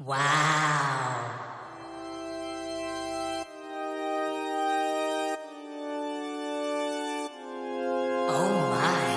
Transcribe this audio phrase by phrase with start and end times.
[0.00, 0.20] 와우.
[8.28, 8.32] 오
[8.70, 9.16] 마이.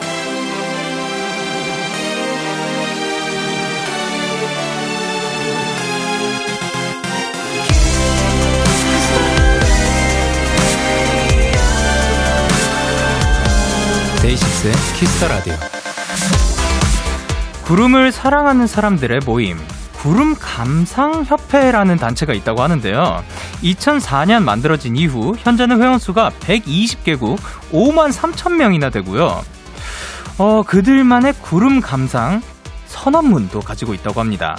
[14.24, 15.54] 데이식스의 키스터 라디오.
[17.66, 19.60] 구름을 사랑하는 사람들의 모임.
[20.02, 23.24] 구름 감상 협회라는 단체가 있다고 하는데요.
[23.62, 27.38] 2004년 만들어진 이후 현재는 회원 수가 120개국
[27.72, 29.44] 5만 3천 명이나 되고요.
[30.40, 32.42] 어, 그들만의 구름 감상
[32.88, 34.58] 선언문도 가지고 있다고 합니다.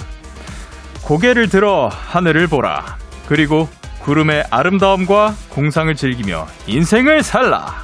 [1.01, 2.97] 고개를 들어 하늘을 보라.
[3.27, 3.67] 그리고
[3.99, 7.82] 구름의 아름다움과 공상을 즐기며 인생을 살라.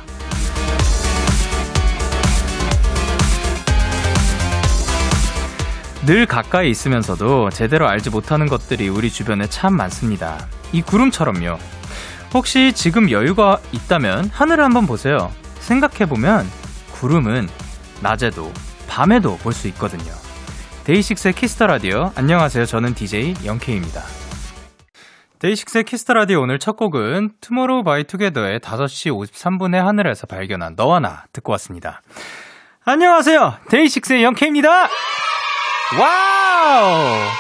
[6.10, 10.48] 늘 가까이 있으면서도 제대로 알지 못하는 것들이 우리 주변에 참 많습니다.
[10.72, 11.60] 이 구름처럼요.
[12.34, 15.32] 혹시 지금 여유가 있다면 하늘을 한번 보세요.
[15.60, 16.48] 생각해보면
[16.94, 17.48] 구름은
[18.02, 18.52] 낮에도
[18.88, 20.12] 밤에도 볼 수 있거든요.
[20.86, 22.12] 데이식스의 Kiss the Radio.
[22.16, 22.66] 안녕하세요.
[22.66, 24.02] 저는 DJ 영케이입니다.
[25.38, 31.02] 데이식스의 Kiss the Radio 오늘 첫 곡은 투모로우 바이 투게더의 5시 53분의 하늘에서 발견한 너와
[31.02, 32.02] 나 듣고 왔습니다.
[32.84, 33.58] 안녕하세요.
[33.70, 34.88] 데이식스의 영케이입니다.
[35.98, 37.40] 와우!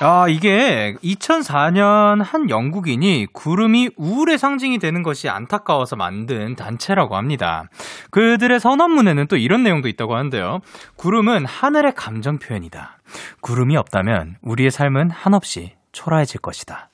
[0.00, 7.64] 아, 이게 2004년 한 영국인이 구름이 우울의 상징이 되는 것이 안타까워서 만든 단체라고 합니다.
[8.12, 10.60] 그들의 선언문에는 또 이런 내용도 있다고 하는데요.
[10.94, 12.98] 구름은 하늘의 감정 표현이다.
[13.40, 16.90] 구름이 없다면 우리의 삶은 한없이 초라해질 것이다.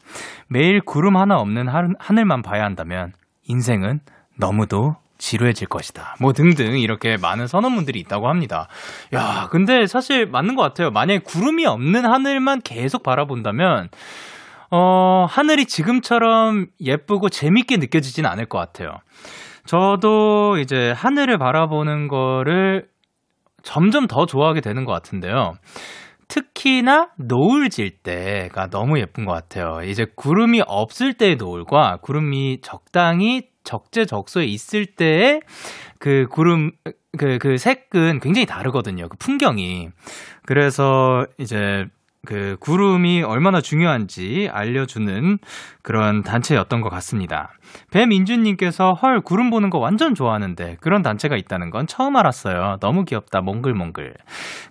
[0.49, 1.69] 매일 구름 하나 없는
[1.99, 3.13] 하늘만 봐야 한다면
[3.47, 4.01] 인생은
[4.37, 6.17] 너무도 지루해질 것이다.
[6.21, 8.69] 뭐 등등 이렇게 많은 선언문들이 있다고 합니다.
[9.15, 10.91] 야, 근데 사실 맞는 것 같아요.
[10.91, 13.89] 만약에 구름이 없는 하늘만 계속 바라본다면,
[14.71, 18.99] 어, 하늘이 지금처럼 예쁘고 재밌게 느껴지진 않을 것 같아요.
[19.65, 22.89] 저도 이제 하늘을 바라보는 거를
[23.63, 25.55] 점점 더 좋아하게 되는 것 같은데요.
[26.29, 29.83] 특히나 노을 질 때가 너무 예쁜 것 같아요.
[29.85, 35.41] 이제 구름이 없을 때의 노을과 구름이 적당히 적재적소에 있을 때의
[35.99, 36.73] 그 구름
[37.17, 39.09] 그, 그 색은 굉장히 다르거든요.
[39.09, 39.91] 그 풍경이.
[40.47, 41.87] 그래서 이제
[42.25, 45.39] 그 구름이 얼마나 중요한지 알려주는
[45.83, 47.53] 그런 단체였던 것 같습니다.
[47.91, 52.79] 배민주님께서 헐 구름 보는 거 완전 좋아하는데 그런 단체가 있다는 건 처음 알았어요.
[52.81, 54.15] 너무 귀엽다 몽글몽글.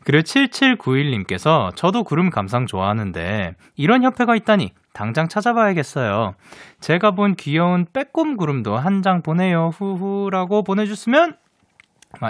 [0.03, 6.35] 그리고 7791님께서 저도 구름 감상 좋아하는데 이런 협회가 있다니 당장 찾아봐야겠어요.
[6.79, 9.71] 제가 본 귀여운 빼꼼 구름도 한 장 보내요.
[9.75, 11.35] 후후라고 보내주시면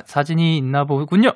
[0.05, 1.33] 사진이 있나 보군요.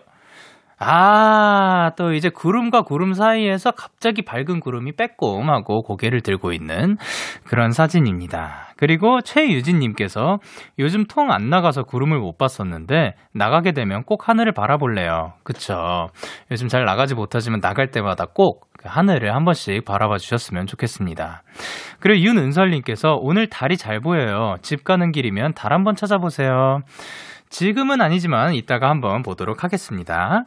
[0.79, 6.97] 아, 또 이제 구름과 구름 사이에서 갑자기 밝은 구름이 빼꼼하고 고개를 들고 있는
[7.45, 8.67] 그런 사진입니다.
[8.77, 10.37] 그리고 최유진님께서
[10.77, 15.33] 요즘 통 안 나가서 구름을 못 봤었는데 나가게 되면 꼭 하늘을 바라볼래요.
[15.43, 16.09] 그쵸.
[16.51, 21.41] 요즘 잘 나가지 못하지만 나갈 때마다 꼭그 하늘을 한 번씩 바라봐 주셨으면 좋겠습니다.
[21.99, 24.55] 그리고 윤은설님께서 오늘 달이 잘 보여요.
[24.61, 26.81] 집 가는 길이면 달 한번 찾아보세요.
[27.49, 30.45] 지금은 아니지만 이따가 한번 보도록 하겠습니다.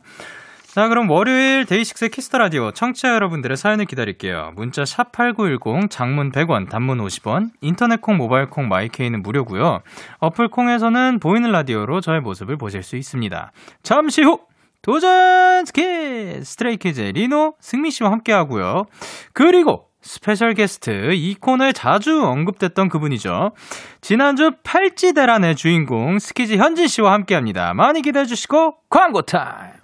[0.72, 4.52] 자, 그럼 월요일 데이식스의 Kiss the Radio 청취자 여러분들의 사연을 기다릴게요.
[4.54, 9.80] 문자 샵 8910 장문 100원, 단문 50원, 인터넷 콩, 모바일 콩, My K는 무료고요.
[10.20, 13.50] 어플 콩에서는 보이는 라디오로 저의 모습을 보실 수 있습니다.
[13.82, 14.38] 잠시 후
[14.82, 18.84] 도전 스킬 스트레이키즈의 리노 승민 씨와 함께 하고요.
[19.32, 23.52] 그리고 special guest 이 코너에 자주 언급됐던 그분이죠.
[24.00, 27.74] 지난주 팔찌대란의 주인공 스키즈 현진 씨와 함께합니다.
[27.74, 29.80] 많이 기대해 주시고 광고 타임.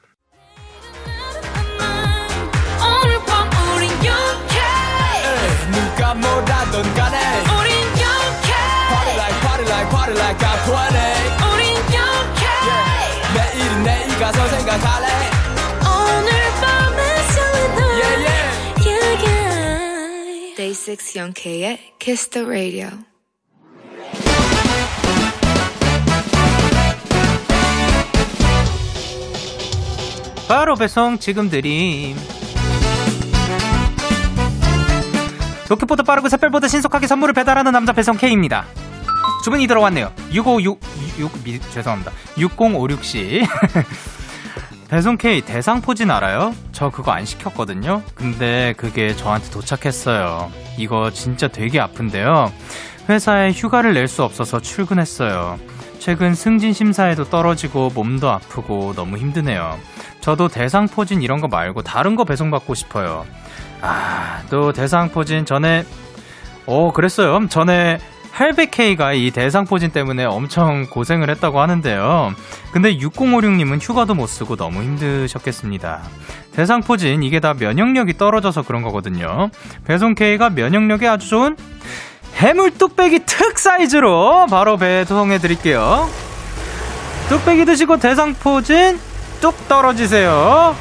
[5.73, 7.19] 누가 뭐라던 간에
[7.59, 8.53] 우린 영케
[8.89, 13.35] Party like party like party like I'm 20 우린 영케 yeah.
[13.35, 15.36] 내일은 내일 가서 생각할래
[20.87, 20.97] yeah.
[20.97, 22.89] Day 6 영케의 Kiss the Radio
[30.49, 32.17] 바로 배송 지금 드림
[35.69, 38.67] 로켓보다 빠르고 샛별보다 신속하게 선물을 배달하는 남자 배송 K입니다.
[39.43, 40.13] 주문이 들어왔네요.
[40.33, 40.81] 656,
[41.19, 42.13] 6, 미, 죄송합니다.
[42.37, 43.45] 6056씨.
[44.89, 46.55] 배송 K 대상포진 알아요?
[46.73, 48.03] 저 그거 안 시켰거든요?
[48.15, 50.51] 근데 그게 저한테 도착했어요.
[50.79, 52.53] 이거 진짜 되게 아픈데요.
[53.09, 55.59] 회사에 휴가를 낼 수 없어서 출근했어요.
[55.99, 59.77] 최근 승진 심사에도 떨어지고 몸도 아프고 너무 힘드네요.
[60.21, 63.27] 저도 대상포진 이런 거 말고 다른 거 배송받고 싶어요.
[63.81, 65.85] 아, 또 대상포진 전에,
[66.67, 67.49] 오, 그랬어요.
[67.49, 67.99] 전에
[68.37, 72.35] 할베케이가 이 대상포진 때문에 엄청 고생을 했다고 하는데요.
[72.71, 76.03] 근데 6056님은 휴가도 못 쓰고 너무 힘드셨겠습니다.
[76.53, 79.49] 대상포진, 이게 다 면역력이 떨어져서 그런 거거든요.
[79.87, 81.57] 배송K가 면역력이 아주 좋은
[82.35, 86.07] 해물 뚝배기 특 사이즈로 바로 배송해 드릴게요.
[87.31, 89.01] 뚝배기 드시고 대상포진
[89.41, 90.77] 뚝 떨어지세요.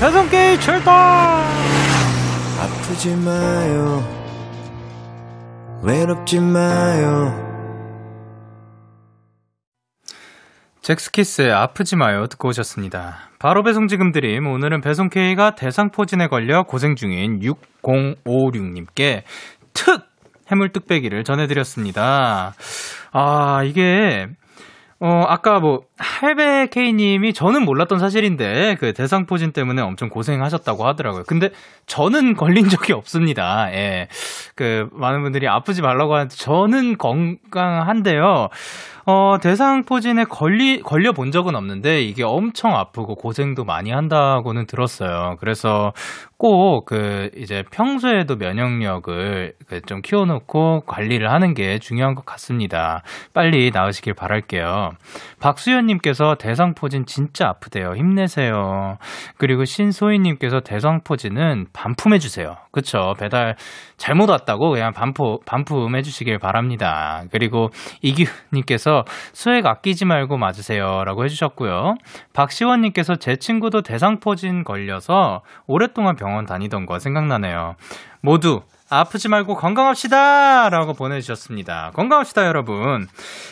[0.00, 0.92] 배송K 출동!
[0.92, 4.25] 아프지 마요.
[5.86, 7.32] 외롭지 마요.
[10.80, 13.30] 잭스키스의 아프지 마요 듣고 오셨습니다.
[13.38, 19.22] 바로 배송 지금 드림 오늘은 배송 K가 대상 포진에 걸려 고생 중인 6056님께
[19.74, 20.02] 특
[20.50, 22.54] 해물 뚝배기를 전해드렸습니다.
[23.12, 24.26] 아 이게
[24.98, 31.24] 어, 아까 뭐, 할배 K님이 저는 몰랐던 사실인데, 그 대상포진 때문에 엄청 고생하셨다고 하더라고요.
[31.26, 31.50] 근데
[31.86, 33.70] 저는 걸린 적이 없습니다.
[33.72, 34.08] 예.
[34.54, 38.48] 그, 많은 분들이 아프지 말라고 하는데, 저는 건강한데요.
[39.04, 45.36] 어, 대상포진에 걸리, 걸려본 적은 없는데, 이게 엄청 아프고 고생도 많이 한다고는 들었어요.
[45.40, 45.92] 그래서
[46.38, 53.02] 꼭 그, 이제 평소에도 면역력을 그좀 키워놓고 관리를 하는 게 중요한 것 같습니다.
[53.32, 54.90] 빨리 나으시길 바랄게요.
[55.40, 57.94] 박수현님께서 대상포진 진짜 아프대요.
[57.96, 58.98] 힘내세요.
[59.38, 62.56] 그리고 신소희님께서 대상포진은 반품해주세요.
[62.70, 63.14] 그쵸.
[63.18, 63.56] 배달
[63.96, 67.24] 잘못 왔다고 그냥 반품, 반품해주시길 바랍니다.
[67.32, 67.70] 그리고
[68.02, 71.04] 이기훈님께서 수액 아끼지 말고 맞으세요.
[71.04, 71.94] 라고 해주셨고요.
[72.34, 77.76] 박시원님께서 제 친구도 대상포진 걸려서 오랫동안 병원 다니던 거 생각나네요.
[78.20, 80.68] 모두 아프지 말고 건강합시다!
[80.68, 81.90] 라고 보내주셨습니다.
[81.94, 83.08] 건강합시다, 여러분.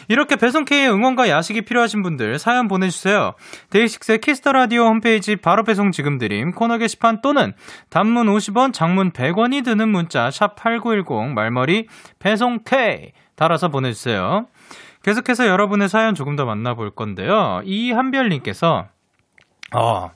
[0.07, 3.35] 이렇게 배송K의 응원과 야식이 필요하신 분들 사연 보내주세요.
[3.71, 7.53] 데이식스의 Kiss the Radio 홈페이지 바로 배송 지금 드림 코너 게시판 또는
[7.91, 11.89] 단문 50원, 장문 100원이 드는 문자 샵8910 말머리
[12.21, 14.47] 배송K 달아서 보내주세요.
[15.03, 17.61] 계속해서 여러분의 사연 조금 더 만나볼 건데요.
[17.65, 18.87] 이한별님께서,
[19.75, 20.11] 어,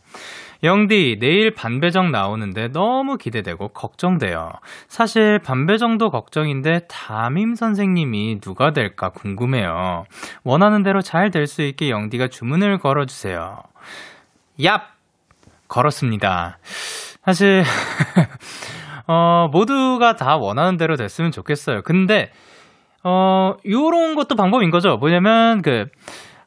[0.65, 4.51] 영디, 내일 반배정 나오는데 너무 기대되고 걱정돼요.
[4.89, 10.05] 사실 반배정도 걱정인데 담임 선생님이 누가 될까 궁금해요.
[10.43, 13.63] 원하는 대로 잘 될 수 있게 영디가 주문을 걸어주세요.
[14.59, 14.81] 얍!
[15.69, 16.59] 걸었습니다.
[17.25, 17.63] 사실,
[19.07, 21.83] 어, 모두가 다 원하는 대로 됐으면 좋겠어요.
[21.83, 22.33] 근데,
[23.05, 24.97] 어, 요런 것도 방법인 거죠.
[24.97, 25.87] 뭐냐면, 그,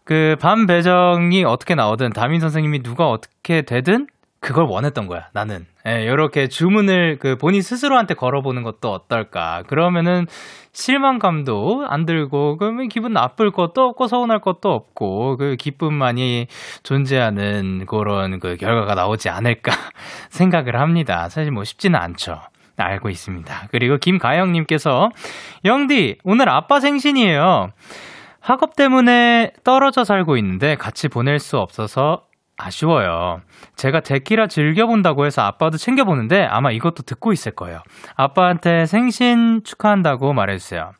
[0.03, 4.07] 그, 반 배정이 어떻게 나오든, 담임 선생님이 누가 어떻게 되든,
[4.41, 5.67] 그걸 원했던 거야, 나는.
[5.87, 9.63] 예, 요렇게 주문을 그 본인 스스로한테 걸어보는 것도 어떨까.
[9.67, 10.25] 그러면은
[10.73, 16.47] 실망감도 안 들고, 그러면 기분 나쁠 것도 없고, 서운할 것도 없고, 그 기쁨만이
[16.81, 19.71] 존재하는 그런 그 결과가 나오지 않을까
[20.29, 21.29] 생각을 합니다.
[21.29, 22.41] 사실 뭐 쉽지는 않죠.
[22.77, 23.67] 알고 있습니다.
[23.69, 25.11] 그리고 김가영님께서,
[25.65, 27.69] 영디, 오늘 아빠 생신이에요.
[28.41, 32.23] 학업 때문에 떨어져 살고 있는데 같이 보낼 수 없어서
[32.57, 33.41] 아쉬워요.
[33.75, 37.79] 제가 데키라 즐겨본다고 해서 아빠도 챙겨보는데 아마 이것도 듣고 있을 거예요.
[38.15, 40.91] 아빠한테 생신 축하한다고 말해주세요.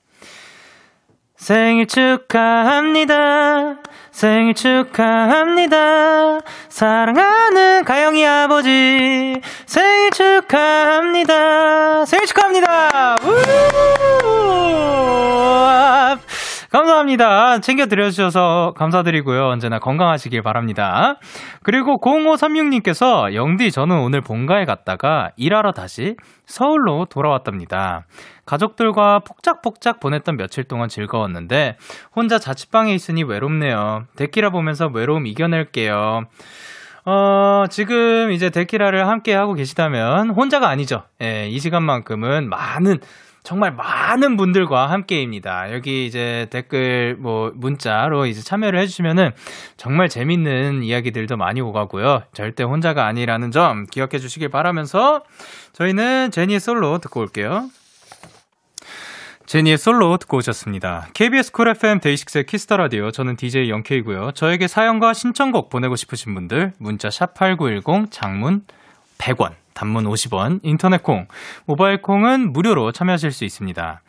[1.36, 3.78] 생일 축하합니다.
[4.12, 6.40] 생일 축하합니다.
[6.70, 9.42] 사랑하는 가영이 아버지.
[9.66, 12.06] 생일 축하합니다.
[12.06, 13.16] 생일 축하합니다.
[16.72, 17.60] 감사합니다.
[17.60, 19.46] 챙겨드려주셔서 감사드리고요.
[19.48, 21.20] 언제나 건강하시길 바랍니다.
[21.64, 28.06] 그리고 0536님께서 영디 저는 오늘 본가에 갔다가 일하러 다시 서울로 돌아왔답니다.
[28.46, 31.76] 가족들과 폭작폭작 보냈던 며칠 동안 즐거웠는데
[32.16, 34.06] 혼자 자취방에 있으니 외롭네요.
[34.16, 36.24] 데키라 보면서 외로움 이겨낼게요.
[37.04, 41.04] 어, 지금 이제 데키라를 함께 하고 계시다면 혼자가 아니죠.
[41.22, 43.00] 예, 이 시간만큼은 많은
[43.44, 45.74] 정말 많은 분들과 함께입니다.
[45.74, 49.32] 여기 이제 댓글 뭐 문자로 이제 참여를 해주시면은
[49.78, 52.24] 정말 재밌는 이야기들도 많이 오가고요.
[52.34, 55.24] 절대 혼자가 아니라는 점 기억해 주시길 바라면서
[55.74, 57.70] 저희는 제니의 솔로 듣고 올게요.
[59.48, 61.08] 제니의 솔로 듣고 오셨습니다.
[61.14, 63.12] KBS 쿨 FM 데이식스의 키스 더 라디오.
[63.12, 64.32] 저는 DJ 영케이고요.
[64.32, 68.62] 저에게 사연과 신청곡 보내고 싶으신 분들 문자 샵 #8910 장문
[69.18, 69.61] 100원.
[69.82, 71.26] 단문 50원, 인터넷 콩,
[71.66, 74.02] 모바일 콩은 무료로 참여하실 수 있습니다.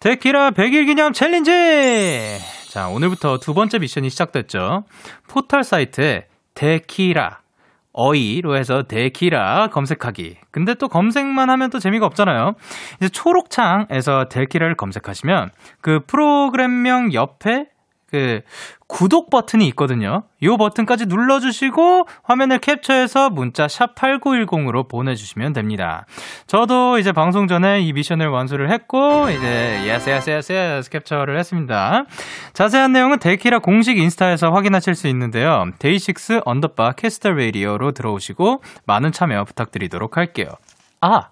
[0.00, 2.38] 데키라 100일 기념 챌린지!
[2.70, 4.84] 자, 오늘부터 두 번째 미션이 시작됐죠.
[5.28, 7.40] 포털 사이트에 데키라,
[7.92, 10.38] 어이로 해서 데키라 검색하기.
[10.50, 12.54] 근데 또 검색만 하면 또 재미가 없잖아요.
[12.96, 15.50] 이제 초록창에서 데키라를 검색하시면
[15.82, 17.66] 그 프로그램명 옆에
[18.10, 18.40] 그
[18.86, 20.24] 구독 버튼이 있거든요.
[20.42, 26.06] 요 버튼까지 눌러주시고 화면을 캡처해서 문자 샵 8910으로 보내주시면 됩니다.
[26.46, 32.04] 저도 이제 방송 전에 이 미션을 완수를 했고 이제 yes yes yes yes 캡처를 했습니다.
[32.52, 35.66] 자세한 내용은 데키라 공식 인스타에서 확인하실 수 있는데요.
[35.78, 40.48] 데이식스 언더바 kiss the radio로 들어오시고 많은 참여 부탁드리도록 할게요.
[41.00, 41.28] 아!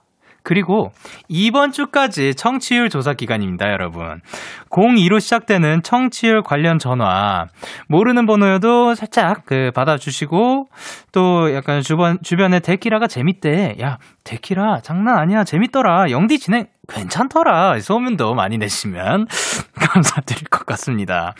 [0.48, 0.92] 그리고
[1.28, 4.22] 이번 주까지 청취율 조사 기간입니다, 여러분.
[4.70, 7.48] 02로 시작되는 청취율 관련 전화
[7.86, 10.70] 모르는 번호여도 살짝 그 받아주시고
[11.12, 13.76] 또 약간 주변 주변에 데키라가 재밌대.
[13.82, 16.10] 야 데키라 장난 아니야 재밌더라.
[16.10, 17.78] 영디 진행 괜찮더라.
[17.80, 19.26] 소문도 많이 내시면
[19.76, 21.34] 감사드릴 것 같습니다.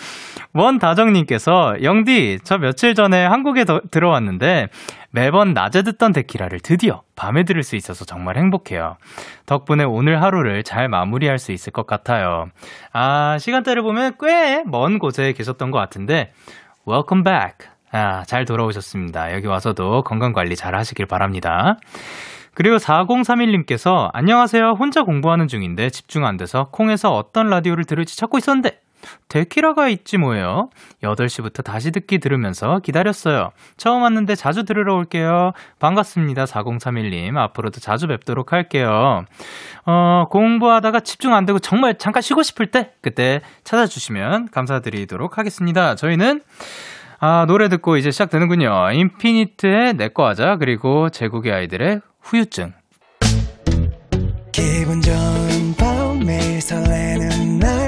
[0.53, 4.69] 원다정님께서 영디 저 며칠 전에 한국에 더, 들어왔는데
[5.11, 8.97] 매번 낮에 듣던 데키라를 드디어 밤에 들을 수 있어서 정말 행복해요.
[9.47, 12.47] 덕분에 오늘 하루를 잘 마무리할 수 있을 것 같아요.
[12.93, 16.33] 아, 시간대를 보면 꽤 먼 곳에 계셨던 것 같은데,
[16.87, 17.69] welcome back.
[17.91, 19.33] 아, 잘 돌아오셨습니다.
[19.33, 21.79] 여기 와서도 건강 관리 잘 하시길 바랍니다.
[22.55, 24.73] 그리고 4031님께서 안녕하세요.
[24.79, 28.81] 혼자 공부하는 중인데 집중 안 돼서 콩에서 어떤 라디오를 들을지 찾고 있었는데
[29.29, 30.71] 데키라가 있지 뭐예요.
[31.03, 33.51] 8시부터 다시 듣기 들으면서 기다렸어요.
[33.77, 35.53] 처음 왔는데 자주 들으러 올게요.
[35.79, 36.45] 반갑습니다.
[36.45, 37.37] 4031님.
[37.37, 39.25] 앞으로도 자주 뵙도록 할게요.
[39.87, 45.95] 어, 공부하다가 집중 안 되고 정말 잠깐 쉬고 싶을 때 그때 찾아주시면 감사드리도록 하겠습니다.
[45.95, 46.43] 저희는
[47.21, 48.93] 아, 노래 듣고 이제 시작되는군요.
[48.93, 52.73] 인피니트의 내꺼 하자 그리고 제국의 아이들의 후유증.
[54.53, 57.88] 기분 좋은 밤 매일 설레는 날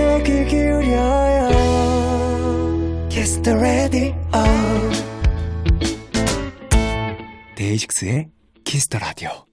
[3.51, 4.13] the Radio
[7.55, 8.29] 데이식스의
[8.63, 9.45] Kiss the Radio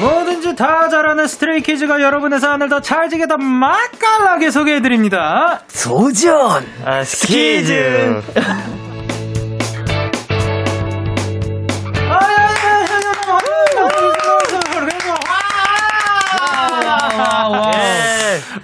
[0.00, 5.60] 뭐든지 다 잘하는 스트레이 키즈가 여러분의 사연을 더 찰지게 더 맛깔나게 소개해드립니다.
[5.84, 6.66] 도전!
[6.84, 8.20] 아, 스키즈.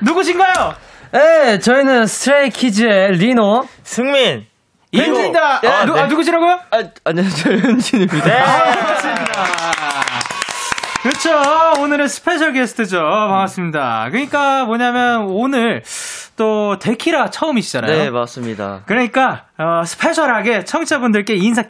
[0.00, 0.74] 누구신가요?
[1.12, 3.66] 네, 저희는 스트레이 키즈의 리노.
[3.82, 4.46] 승민.
[4.92, 5.60] 현진입니다.
[5.64, 6.00] 예, 아, 누, 네.
[6.00, 6.60] 아, 누구시라고요?
[6.70, 7.58] 아, 안녕하세요.
[7.58, 8.44] 현진입니다.
[8.44, 9.44] 반갑습니다.
[11.02, 11.80] 그렇죠.
[11.80, 12.98] 오늘은 스페셜 게스트죠.
[13.00, 14.08] 반갑습니다.
[14.10, 15.82] 그러니까 뭐냐면 오늘
[16.36, 17.96] 또 데키라 처음이시잖아요.
[17.96, 18.82] 네, 맞습니다.
[18.86, 21.62] 그러니까 어, 스페셜하게 청취자분들께 인사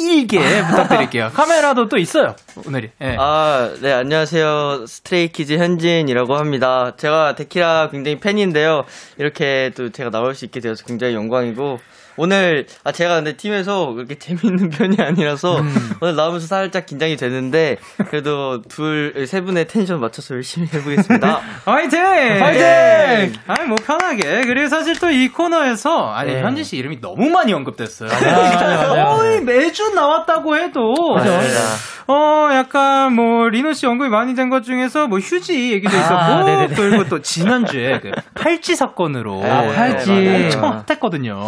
[0.00, 1.30] 길게 부탁드릴게요.
[1.34, 2.34] 카메라도 또 있어요.
[2.66, 2.90] 오늘이.
[3.00, 3.16] 예.
[3.18, 4.86] 아, 네, 안녕하세요.
[4.86, 6.94] 스트레이 키즈 현진이라고 합니다.
[6.96, 8.84] 제가 데키라 굉장히 팬인데요.
[9.18, 11.78] 이렇게 또 제가 나올 수 있게 되어서 굉장히 영광이고,
[12.24, 15.58] 오늘, 아, 제가 근데 팀에서 그렇게 재밌는 편이 아니라서,
[16.02, 21.40] 오늘 나오면서 살짝 긴장이 되는데, 그래도 둘, 세 분의 텐션 맞춰서 열심히 해보겠습니다.
[21.64, 21.98] 화이팅!
[22.04, 23.32] 화이팅!
[23.46, 24.42] 아니, 뭐, 편하게.
[24.42, 26.42] 그리고 사실 또 이 코너에서, 아니, 네.
[26.42, 28.08] 현진 씨 이름이 너무 많이 언급됐어요.
[28.10, 29.16] 맞아요.
[29.16, 31.14] 거의 매주 나왔다고 해도.
[31.14, 31.60] 맞습니다.
[32.06, 36.74] 어, 약간 뭐, 리노 씨 언급이 많이 된 것 중에서 뭐, 휴지 얘기도 있었고, 네네네.
[36.74, 39.42] 그리고 또 지난주에 그 팔찌 사건으로.
[39.44, 40.10] 아, 팔찌.
[40.10, 41.40] 네, 엄청 핫했거든요.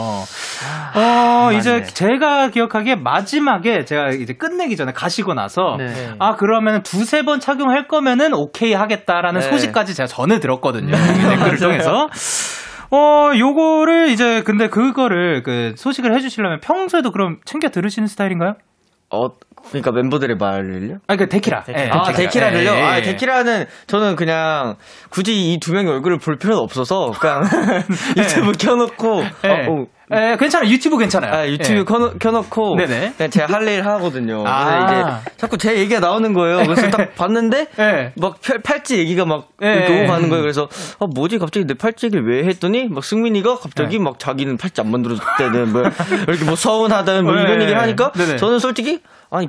[0.94, 6.14] 어, 이제 제가 기억하기에 마지막에 제가 이제 끝내기 전에 가시고 나서, 네.
[6.18, 9.50] 아, 그러면 두세 번 착용할 거면은 오케이 하겠다라는 네.
[9.50, 10.92] 소식까지 제가 전해 들었거든요.
[10.94, 12.08] 댓글을 통해서.
[12.90, 18.54] 어, 요거를 이제 근데 그거를 그 소식을 해 주시려면 평소에도 그럼 챙겨 들으시는 스타일인가요?
[19.10, 19.28] 어,
[19.68, 20.98] 그러니까 멤버들의 말을요?
[21.06, 21.64] 아니, 그 데키라.
[21.68, 22.12] 예, 아, 데키라.
[22.12, 22.70] 데키라를요?
[22.70, 23.02] 예, 예, 아, 예.
[23.02, 24.76] 데키라는 저는 그냥
[25.10, 27.42] 굳이 이 두 명의 얼굴을 볼 필요는 없어서 그냥
[28.18, 29.48] 유튜브 켜놓고 예.
[29.48, 30.68] 어, 어, 예, 괜찮아요.
[30.70, 31.32] 유튜브 괜찮아요.
[31.32, 31.84] 아, 유튜브 예.
[31.84, 33.14] 켜놓, 켜놓고 네네.
[33.16, 34.42] 그냥 제가 할 일 하거든요.
[34.46, 34.86] 아.
[34.86, 34.92] 그래서
[35.22, 36.64] 이제 자꾸 제 얘기가 나오는 거예요.
[36.66, 38.12] 그래서 딱 봤는데 예.
[38.20, 39.86] 막 팔, 팔찌 얘기가 막 예.
[39.86, 40.42] 오고 가는 거예요.
[40.42, 44.04] 그래서 아, 뭐지 갑자기 내 팔찌 얘기를 왜 했더니 막 승민이가 갑자기 네.
[44.04, 45.82] 막 자기는 팔찌 안 만들어줬다는 뭐
[46.28, 47.42] 이렇게 뭐 서운하다는 뭐 예.
[47.42, 48.36] 이런 얘기를 하니까 네네.
[48.36, 49.00] 저는 솔직히
[49.32, 49.48] 아니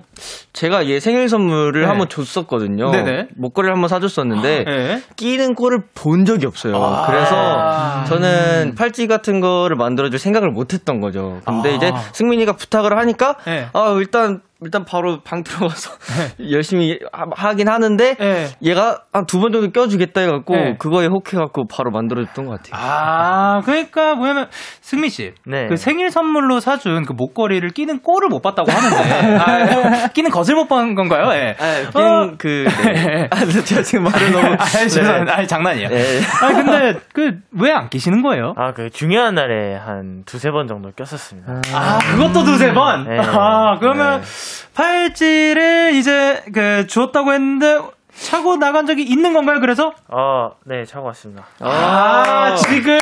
[0.54, 1.86] 제가 얘 생일 선물을 네.
[1.86, 2.90] 한번 줬었거든요.
[2.92, 3.28] 네네.
[3.36, 5.02] 목걸이를 한번 사줬었는데 예.
[5.18, 6.82] 끼는 꼴을 본 적이 없어요.
[6.82, 7.06] 아.
[7.06, 11.42] 그래서 저는 팔찌 같은 거를 만들어줄 생각을 못했던 거죠.
[11.46, 11.74] 근데 아.
[11.74, 13.68] 이제 승민이가 부탁을 하니까 네.
[13.74, 15.92] 아 일단 일단 바로 방 들어가서
[16.52, 18.48] 열심히 하, 긴 하는데 네.
[18.64, 20.76] 얘가 한 두 번 정도 껴주겠다 해갖고 네.
[20.78, 22.82] 그거에 혹해갖고 바로 만들어줬던 것 같아요.
[22.82, 24.48] 아, 그러니까 뭐냐면
[24.82, 25.68] 승민 씨, 네.
[25.68, 30.68] 그 생일 선물로 사준 그 목걸이를 끼는 꼴을 못 봤다고 하는데, 아, 끼는 것을 못
[30.68, 31.30] 본 건가요?
[31.34, 31.56] 예.
[31.60, 32.32] 아, 어.
[32.38, 33.28] 그 네.
[33.32, 35.38] 아, 근데 제가 지금 말을 너무 아, 죄송합니다.
[35.38, 35.90] 아, 장난이에요.
[35.90, 36.20] 네.
[36.42, 38.54] 아, 근데 그 왜 안 끼시는 거예요?
[38.56, 41.62] 아, 그 중요한 날에 한 두세 번 정도 꼈었습니다.
[41.74, 43.04] 아, 그것도 두세 번?
[43.08, 43.18] 네.
[43.20, 44.22] 아, 그러면
[44.74, 47.80] 팔찌를 이제 그 주었다고 했는데
[48.16, 49.92] 차고 나간 적이 있는 건가요, 그래서?
[50.08, 51.46] 어, 네, 차고 왔습니다.
[51.60, 52.98] 아, 지금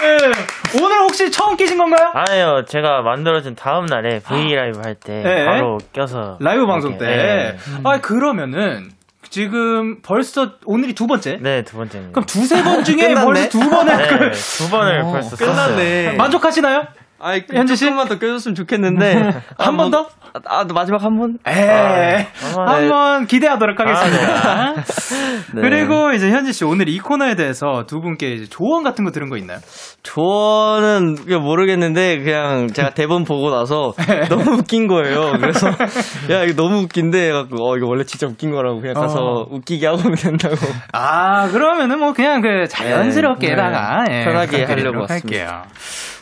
[0.81, 2.12] 오늘 혹시 처음 끼신 건가요?
[2.13, 5.46] 아니요, 제가 만들어준 다음 날에 V 라이브 할때 네.
[5.46, 7.05] 바로 껴서 라이브 방송 때.
[7.05, 7.58] 네.
[7.84, 8.89] 아, 그러면은
[9.29, 11.38] 지금 벌써 오늘이 두 번째?
[11.41, 12.13] 네, 두 번째입니다.
[12.13, 13.13] 그럼 두세 번 중에.
[13.15, 15.50] 벌써 두 번을 네, 그두 번을 벌써 썼어요.
[15.50, 16.13] 끝났네.
[16.13, 16.86] 만족하시나요?
[17.22, 17.86] 아, 현지 씨?
[17.86, 20.08] 조금만 더 껴줬으면 좋겠는데 한 번 더?
[20.46, 21.38] 아, 마지막 한 번?
[21.46, 22.28] 에 네.
[22.56, 24.74] 한번 기대하도록 하겠습니다.
[25.54, 25.62] 네.
[25.62, 29.30] 그리고 이제 현지 씨 오늘 이 코너에 대해서 두 분께 이제 조언 같은 거 들은
[29.30, 29.60] 거 있나요?
[30.04, 33.94] 조언은 모르겠는데 그냥 제가 대본 보고 나서
[34.30, 35.34] 너무 웃긴 거예요.
[35.40, 35.68] 그래서
[36.30, 39.46] 야 이거 너무 웃긴데 해갖고 어 이거 원래 진짜 웃긴 거라고 그냥 가서 어.
[39.50, 40.56] 웃기게 하고 된다고.
[40.94, 44.20] 아 그러면은 뭐 그냥 그 자연스럽게다가 네.
[44.22, 45.38] 예, 편하게 하려고 왔습니다.
[45.38, 45.62] 할게요.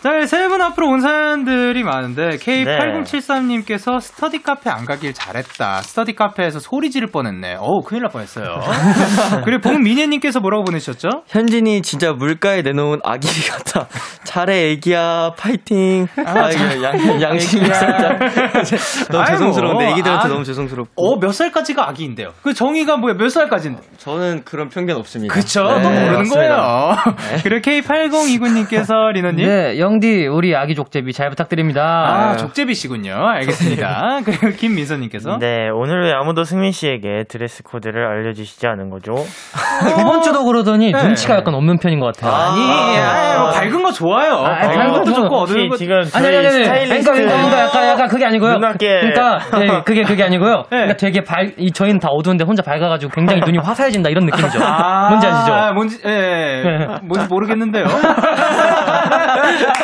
[0.01, 5.81] 자, 세분 앞으로 온 사연들이 많은데 K8073님께서 스터디 카페 안 가길 잘했다.
[5.81, 7.57] 스터디 카페에서 소리 지를 뻔했네.
[7.59, 8.61] 어우, 큰일 날 뻔했어요.
[9.43, 11.09] 그리고 봉민혜님께서 뭐라고 보내셨죠?
[11.27, 13.87] 현진이 진짜 물가에 내놓은 아기 같아.
[14.23, 16.07] 잘해 애기야 파이팅.
[16.25, 18.19] 아, 이거 양, 양심이 살짝
[19.11, 19.91] 너무 아이, 죄송스러운데 뭐.
[19.91, 20.91] 애기들한테 아, 너무 죄송스럽고.
[20.95, 22.29] 어, 몇 살까지가 아기인데요?
[22.41, 23.15] 그 정의가 뭐야?
[23.15, 23.81] 몇 살까지인데?
[23.97, 25.33] 저는 그런 편견 없습니다.
[25.33, 25.63] 그쵸?
[25.63, 26.37] 네, 또 모르는 맞습니다.
[26.37, 26.95] 거예요.
[27.43, 29.45] 그리고 K8029님께서 리노님.
[29.45, 31.81] 네, 영디, 우리 아기 족제비 잘 부탁드립니다.
[31.83, 33.11] 아, 족제비시군요.
[33.15, 34.19] 알겠습니다.
[34.23, 35.39] 그리고 김민서님께서.
[35.39, 39.15] 네, 오늘 왜 아무도 승민 씨에게 드레스 코드를 알려주시지 않은 거죠?
[39.99, 41.03] 이번 주도 그러더니 네.
[41.03, 42.31] 눈치가 약간 없는 편인 것 같아요.
[42.31, 42.61] 아니,
[43.01, 44.33] 아이, 뭐 밝은 거 좋아요.
[44.35, 45.75] 아, 밝은 밝은 것도 거 좋고 어두운 거.
[45.75, 48.53] 지금 아니, 아니, 아니, 그러니까, 그러니까 약간, 약간 그게 아니고요.
[48.53, 50.55] 눈앞에 그러니까, 네, 그게, 그게 아니고요.
[50.69, 50.77] 네.
[50.77, 54.59] 그러니까 되게 밝, 이, 저희는 다 어두운데 혼자 밝아가지고 굉장히 눈이 화사해진다 이런 느낌이죠.
[54.61, 55.73] 아, 뭔지 아시죠?
[55.73, 56.87] 뭔지, 예, 예.
[57.01, 57.85] 뭔지 모르겠는데요.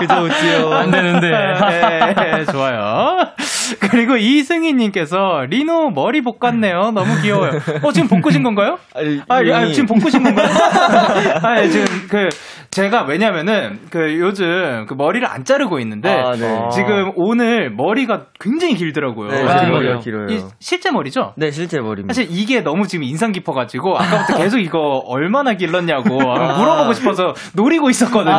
[0.00, 0.72] 그저 웃지요.
[0.72, 1.28] 안 되는데.
[1.28, 3.28] 예, 예, 좋아요.
[3.90, 6.92] 그리고 이승희님께서 리노 머리 볶았네요.
[6.92, 7.52] 너무 귀여워요.
[7.82, 8.78] 어, 지금 볶으신 건가요?
[8.94, 10.46] 아니, 아, 이미- 아, 지금 볶으신 건가요?
[11.42, 12.28] 아, 예, 지금 그
[12.70, 16.68] 제가 왜냐면은 그 요즘 그 머리를 안 자르고 있는데 아, 네.
[16.72, 19.28] 지금 오늘 머리가 굉장히 길더라고요.
[19.30, 20.26] 네, 제 머리가 이- 길어요.
[20.28, 21.32] 이 실제 머리죠?
[21.36, 22.12] 네 실제 머리입니다.
[22.14, 27.88] 사실 이게 너무 지금 인상 깊어가지고 아까부터 계속 이거 얼마나 길렀냐고 한번 물어보고 싶어서 노리고
[27.90, 28.34] 있었거든요.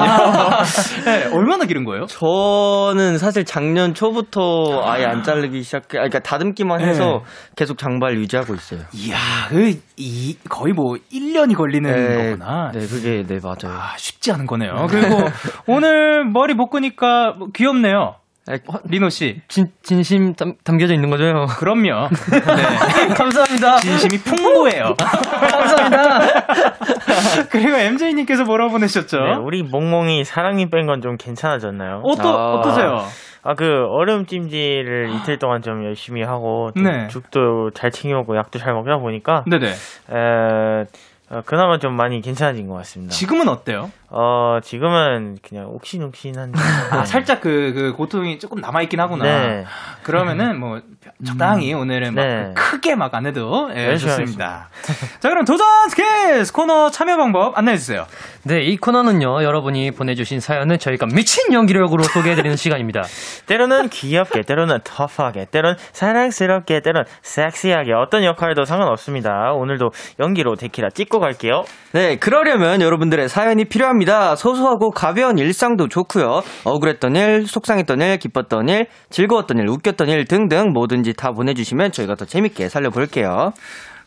[1.06, 2.06] 네, 얼마나 기른 거예요?
[2.06, 7.54] 저는 사실 작년 초부터 아예 안 자르기 시작해, 아, 그러니까 다듬기만 해서 네.
[7.56, 8.82] 계속 장발 유지하고 있어요.
[8.94, 9.18] 이야,
[9.50, 12.72] 그, 이, 거의 뭐 1년이 걸리는 네, 거구나.
[12.74, 13.78] 네, 그게 네 맞아요.
[13.78, 14.88] 아, 쉽지 않은 거네요.
[14.90, 15.18] 그리고
[15.68, 18.16] 오늘 머리 볶으니까 뭐 귀엽네요.
[18.50, 19.42] 아, 리노 씨.
[19.48, 21.46] 진, 진심 담, 담겨져 있는 거죠?
[21.60, 22.10] 그럼요.
[22.32, 22.40] 네.
[23.16, 23.78] 감사합니다.
[23.78, 24.96] 진심이 풍부해요.
[24.98, 26.20] 감사합니다.
[27.52, 29.18] 그리고 MJ님께서 뭐라고 보내셨죠?
[29.20, 32.02] 네, 우리 몽몽이 사랑니 뺀 건 좀 괜찮아졌나요?
[32.04, 32.54] 어떠, 아.
[32.56, 33.06] 어떠세요?
[33.44, 37.08] 아, 그, 얼음 찜질을 이틀 동안 좀 열심히 하고, 좀 네.
[37.08, 39.68] 죽도 잘 챙겨 먹고, 약도 잘 먹다 보니까, 네네.
[39.70, 40.86] 에,
[41.30, 43.14] 어, 그나마 좀 많이 괜찮아진 것 같습니다.
[43.14, 43.92] 지금은 어때요?
[44.12, 46.54] 어, 지금은 그냥 옥신옥신한.
[46.92, 49.24] 아, 살짝 그, 그 고통이 조금 남아있긴 하구나.
[49.24, 49.66] 네.
[50.04, 50.82] 그러면은 뭐
[51.26, 52.54] 적당히 오늘은 막 네.
[52.56, 54.70] 크게 막 안 해도 예, 열심히 좋습니다.
[55.20, 58.06] 자 그럼 도전 스케스 코너 참여 방법 안내해 주세요.
[58.44, 63.04] 네, 이 코너는요, 여러분이 보내주신 사연을 저희가 미친 연기력으로 소개해드리는 시간입니다.
[63.48, 69.52] 때로는 귀엽게, 때로는 터프하게, 때로는 사랑스럽게, 때로는 섹시하게, 어떤 역할도 상관없습니다.
[69.52, 71.66] 오늘도 연기로 데키라 찍고 갈게요.
[71.92, 73.99] 네, 그러려면 여러분들의 사연이 필요합니다.
[74.36, 76.42] 소소하고 가벼운 일상도 좋고요.
[76.64, 82.16] 억울했던 일, 속상했던 일, 기뻤던 일, 즐거웠던 일, 웃겼던 일 등등 뭐든지 다 보내주시면 저희가
[82.16, 83.54] 더 재밌게 살려볼게요.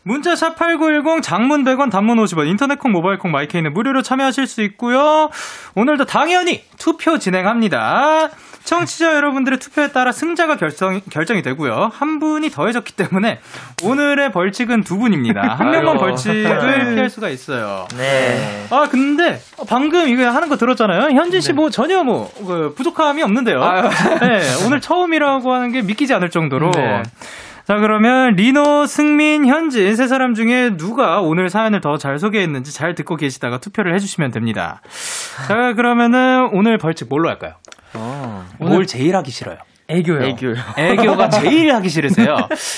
[0.03, 4.61] 문자 샵 #8910 장문 100원, 단문 50원, 인터넷 콩, 모바일 콩, 마이케이는 무료로 참여하실 수
[4.63, 5.29] 있고요.
[5.75, 8.29] 오늘도 당연히 투표 진행합니다.
[8.65, 11.91] 청취자 여러분들의 투표에 따라 승자가 결정, 결정이 되고요.
[11.93, 13.39] 한 분이 더해졌기 때문에
[13.83, 15.41] 오늘의 벌칙은 두 분입니다.
[15.41, 15.97] 한 명만.
[15.97, 17.87] 벌칙을 피할 수가 있어요.
[17.97, 18.65] 네.
[18.71, 21.17] 아 근데 방금 이거 하는 거 들었잖아요.
[21.17, 23.59] 현진 씨 뭐 전혀 뭐 그, 부족함이 없는데요.
[24.21, 26.71] 네, 오늘 처음이라고 하는 게 믿기지 않을 정도로.
[26.71, 27.03] 네.
[27.65, 32.93] 자 그러면 리노, 승민, 현진 세 사람 중에 누가 오늘 사연을 더 잘 소개했는지 잘
[32.95, 34.81] 듣고 계시다가 투표를 해주시면 됩니다.
[35.47, 37.53] 자 그러면은 오늘 벌칙 뭘로 할까요?
[38.59, 39.57] 뭘 제일 하기 싫어요?
[39.87, 40.23] 애교요.
[40.23, 40.53] 애교요.
[40.77, 42.35] 애교가 제일 하기 싫으세요.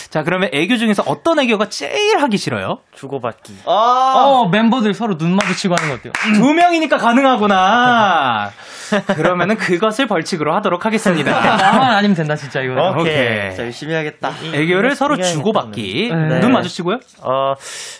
[0.09, 2.79] 자, 그러면 애교 중에서 어떤 애교가 제일 하기 싫어요?
[2.93, 3.53] 주고받기.
[3.65, 6.13] 아, 어, 멤버들 서로 눈 마주치고 하는 거 어때요?
[6.35, 8.49] 두 명이니까 가능하구나.
[9.15, 11.31] 그러면은 그것을 벌칙으로 하도록 하겠습니다.
[11.57, 12.73] 나만 아니면 된다, 진짜, 이거.
[12.79, 12.99] 어?
[12.99, 13.49] 오케이.
[13.49, 14.31] 진짜 열심히 해야겠다.
[14.53, 16.11] 애교를 서로 주고받기.
[16.11, 16.39] 네.
[16.39, 16.97] 눈 마주치고요?
[17.21, 17.53] 어,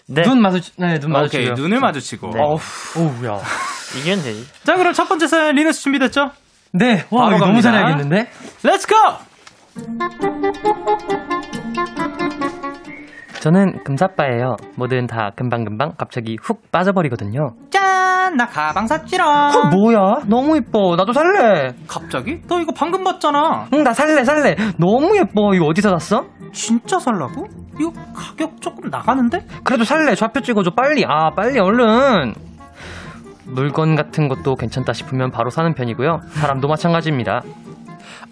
[0.07, 0.21] 네.
[0.23, 1.43] 눈 마주치, 네, 눈 마주치고.
[1.43, 2.29] 오케이, 눈을 마주치고.
[2.33, 2.39] 네.
[2.41, 2.59] 어우.
[2.97, 3.39] 오우야.
[3.99, 4.45] 이기면 되지.
[4.63, 6.31] 자, 그럼 첫 번째 사연 리너스 준비됐죠?
[6.77, 7.61] 네, 와, 이거 너무.
[7.61, 8.27] 잘하겠는데?
[8.63, 8.95] Let's go!
[13.39, 14.55] 저는 금사빠예요.
[14.75, 17.51] 뭐든 다 금방금방 갑자기 훅 빠져버리거든요.
[17.69, 18.35] 짠!
[18.37, 19.27] 나 가방 샀지롱.
[19.51, 20.23] 그 뭐야?
[20.25, 20.95] 너무 예뻐.
[20.97, 21.73] 나도 살래.
[21.87, 22.41] 갑자기?
[22.47, 23.67] 너 이거 방금 봤잖아.
[23.73, 24.55] 응, 나 살래, 살래.
[24.77, 25.53] 너무 예뻐.
[25.53, 26.25] 이거 어디서 샀어?
[26.51, 27.45] 진짜 살라고?
[27.79, 29.45] 이거 가격 조금 나가는데?
[29.63, 30.15] 그래도 살래.
[30.15, 30.71] 좌표 찍어줘.
[30.71, 31.05] 빨리.
[31.07, 32.33] 아, 빨리, 얼른.
[33.47, 36.19] 물건 같은 것도 괜찮다 싶으면 바로 사는 편이고요.
[36.31, 37.41] 사람도 마찬가지입니다.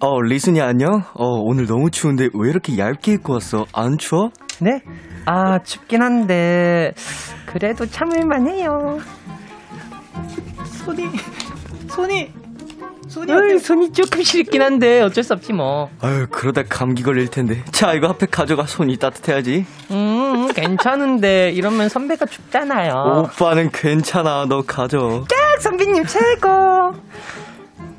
[0.00, 1.02] 어, 리순이 안녕?
[1.14, 3.64] 어, 오늘 너무 추운데 왜 이렇게 얇게 입고 왔어?
[3.72, 4.30] 안 추워?
[4.60, 4.80] 네?
[5.26, 6.92] 아, 춥긴 한데,
[7.46, 8.98] 그래도 참을만 해요.
[10.84, 11.04] 손이,
[11.88, 12.32] 손이,
[13.08, 15.88] 손이 으이, 손이 조금 시렵긴 한데, 어쩔 수 없지 뭐.
[16.00, 17.62] 아유, 그러다 감기 걸릴 텐데.
[17.70, 18.64] 자, 이거 핫팩 가져가.
[18.66, 19.66] 손이 따뜻해야지.
[19.90, 22.92] 음, 괜찮은데, 이러면 선배가 춥잖아요.
[23.24, 24.46] 오빠는 괜찮아.
[24.48, 25.24] 너 가져.
[25.28, 26.92] 딱 선배님 최고.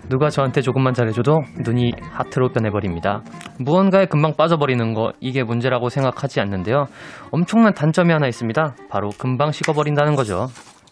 [0.08, 3.24] 누가 저한테 조금만 잘해줘도 눈이 하트로 변해버립니다.
[3.58, 6.86] 무언가에 금방 빠져버리는 거 이게 문제라고 생각하지 않는데요.
[7.32, 8.76] 엄청난 단점이 하나 있습니다.
[8.88, 10.48] 바로 금방 식어버린다는 거죠.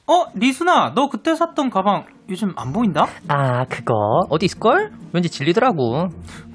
[0.06, 3.08] 어, 리순아, 너 그때 샀던 가방 요즘 안 보인다?
[3.28, 3.94] 아 그거
[4.30, 4.92] 어디 있을걸?
[5.14, 6.08] 왠지 질리더라고.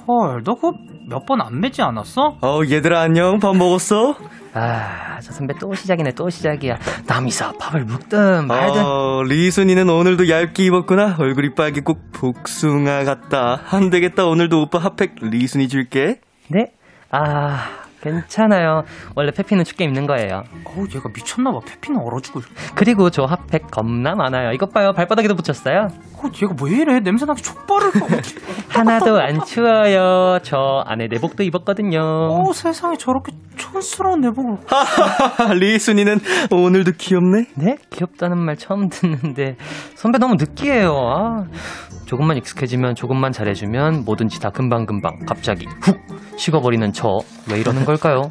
[0.07, 0.73] 헐, 너 그거
[1.09, 2.37] 몇 번 안 매지 않았어?
[2.43, 3.39] 어, 얘들아 안녕.
[3.39, 4.15] 밥 먹었어?
[4.53, 6.75] 아, 저 선배 또 시작이네, 또 시작이야.
[7.07, 8.85] 남이사 밥을 먹든 말든.
[8.85, 11.17] 어, 리순이는 오늘도 얇게 입었구나.
[11.19, 13.61] 얼굴이 빨개 꼭 복숭아 같다.
[13.71, 14.27] 안 되겠다.
[14.27, 16.21] 오늘도 오빠 핫팩 리순이 줄게.
[16.49, 16.73] 네?
[17.11, 17.65] 아,
[18.01, 18.85] 괜찮아요.
[19.17, 20.45] 원래 페피는 춥게 입는 거예요.
[20.65, 21.61] 어우, 얘가 미쳤나봐.
[21.67, 22.43] 페피는 얼어 죽을.
[22.75, 24.53] 그리고 저 핫팩 겁나 많아요.
[24.53, 24.93] 이것 봐요.
[24.93, 25.89] 발바닥에도 붙였어요.
[26.15, 27.01] 어, 얘가 왜 이래?
[27.01, 27.91] 냄새나게 족발을.
[28.69, 30.39] 하나도 안 추워요.
[30.43, 32.01] 저 안에 내복도 입었거든요.
[32.01, 34.57] 어, 세상에 저렇게 촌스러운 내복을.
[35.59, 37.47] 리순이는 오늘도 귀엽네.
[37.55, 37.77] 네?
[37.91, 39.57] 귀엽다는 말 처음 듣는데
[39.97, 40.93] 선배 너무 느끼해요.
[40.93, 41.45] 아,
[42.07, 45.99] 조금만 익숙해지면 조금만 잘해주면 뭐든지 다 금방금방 갑자기 훅
[46.39, 47.19] 식어버리는 저
[47.51, 48.31] 왜 이러는 걸까요?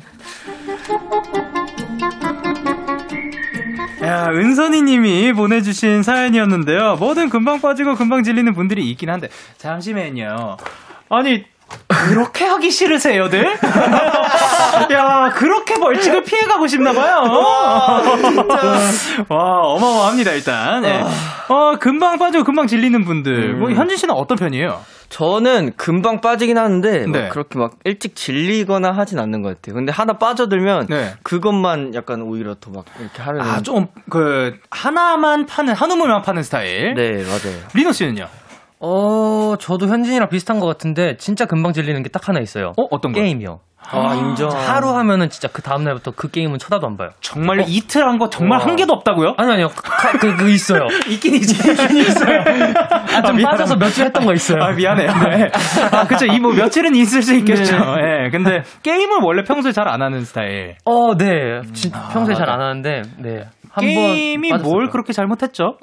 [4.04, 6.96] 야, 은선이 님이 보내주신 사연이었는데요.
[6.98, 10.58] 뭐든 금방 빠지고 금방 질리는 분들이 있긴 한데, 잠시만요.
[11.10, 11.46] 아니,
[11.88, 13.58] 그렇게 하기 싫으세요들?
[14.94, 17.24] 야, 그렇게 벌칙을 피해가고 싶나봐요.
[19.30, 20.82] 와, 어마어마합니다, 일단.
[20.82, 21.04] 네.
[21.50, 23.56] 어, 금방 빠지고 금방 질리는 분들.
[23.56, 24.82] 뭐, 현진 씨는 어떤 편이에요?
[25.10, 27.30] 저는 금방 빠지긴 하는데 막 네.
[27.30, 29.76] 그렇게 막 일찍 질리거나 하진 않는 것 같아요.
[29.76, 31.14] 근데 하나 빠져들면 네.
[31.24, 33.50] 그것만 약간 오히려 더 막 이렇게 하려는.
[33.50, 36.94] 아, 좀, 그, 하나만 파는, 한 우물만 파는 스타일.
[36.96, 37.58] 네 맞아요.
[37.74, 38.28] 리노 씨는요?
[38.80, 42.74] 어, 저도 현진이랑 비슷한 것 같은데 진짜 금방 질리는 게 딱 하나 있어요.
[42.78, 43.20] 어, 어떤 거?
[43.22, 43.60] 게임이요.
[43.90, 44.50] 아 인정.
[44.50, 47.10] 하루 하면은 진짜 그 다음날부터 그 게임은 쳐다도 안 봐요.
[47.22, 49.36] 정말로 이틀 한 거 정말 한 개도 없다고요?
[49.38, 49.70] 아니, 아니요.
[49.70, 50.88] 카- 그, 그 있어요.
[51.08, 51.54] 있긴 있지.
[51.72, 52.40] 있긴 있어요.
[53.16, 54.62] 아, 좀 빠져서 몇주 했던 거 있어요.
[54.62, 55.08] 아, 미안해요.
[55.30, 55.52] 네.
[55.92, 56.26] 아, 그쵸.
[56.26, 57.76] 이 뭐 며칠은 있을 수 있겠죠.
[57.76, 58.30] 예.
[58.32, 60.76] 근데 게임을 원래 평소에 잘 안 하는 스타일.
[60.86, 61.62] 어, 네.
[61.74, 63.46] 진, 평소에 잘 안 하는데, 네.
[63.80, 64.90] 게임이 뭘.
[64.90, 65.78] 그렇게 잘못했죠?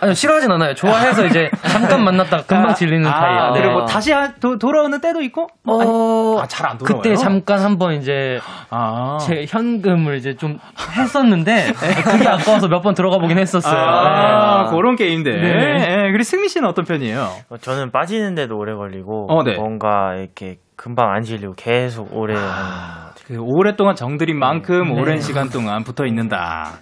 [0.00, 0.74] 아니, 싫어하진 않아요.
[0.74, 3.54] 좋아해서 이제 잠깐 만났다가 금방 질리는 아, 타입.
[3.54, 3.60] 네.
[3.60, 5.48] 그리고 뭐 다시 하- 도, 돌아오는 때도 있고?
[5.64, 7.02] 뭐 어, 아, 잘 안 돌아와요?
[7.02, 8.38] 그때 잠깐 한번 이제
[8.70, 9.18] 아.
[9.20, 10.58] 제 현금을 이제 좀
[10.96, 11.72] 했었는데
[12.04, 13.80] 그게 아까워서 몇 번 들어가 보긴 했었어요.
[13.80, 14.76] 아, 네.
[14.76, 15.40] 그런 게임들.
[15.40, 15.86] 네.
[15.90, 17.28] 예, 그리고 승민 씨는 어떤 편이에요?
[17.50, 19.54] 어, 저는 빠지는데도 오래 걸리고 어, 네.
[19.56, 23.14] 뭔가 이렇게 금방 안 질리고 계속 오래 같아요.
[23.26, 25.00] 그 오랫동안 정들인 만큼 네.
[25.00, 26.72] 오랜 시간 동안 붙어 있는다.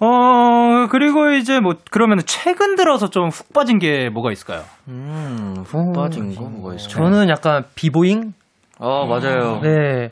[0.00, 4.62] 어, 그리고 이제 뭐, 그러면 최근 들어서 좀 훅 빠진 게 뭐가 있을까요?
[4.88, 6.88] 음, 훅 빠진 거 뭐가 있어?
[6.88, 8.32] 저는 약간 비보잉?
[8.80, 9.60] 아 맞아요.
[9.62, 10.10] 네.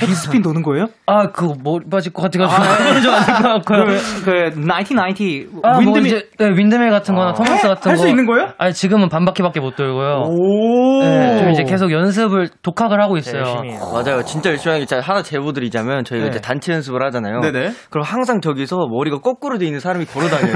[0.00, 0.86] 헤드스핀 도는 거예요?
[1.06, 3.00] 아, 그거 머리 빠질 것 같아가지고.
[3.02, 3.84] 좀안될것 같고요.
[3.84, 6.06] 그, 그, 1990, 아, 뭐 윈드밀.
[6.06, 7.90] 이제 네, 윈드밀 같은 거나 토마스 같은 거.
[7.90, 8.48] 할 수 있는 거예요?
[8.58, 10.22] 아니, 지금은 반바퀴밖에 못 돌고요.
[10.26, 11.02] 오.
[11.02, 13.42] 네, 좀 이제 계속 연습을 독학을 하고 네, 있어요.
[13.42, 13.80] 열심히 해요.
[13.92, 14.22] 맞아요.
[14.22, 16.30] 진짜 열심히 하는 게 하나 제보드리자면 저희가 네.
[16.30, 17.40] 이제 단체 연습을 하잖아요.
[17.40, 17.72] 네네.
[17.90, 20.54] 그럼 항상 저기서 머리가 거꾸로 돼 있는 사람이 걸어 다녀요.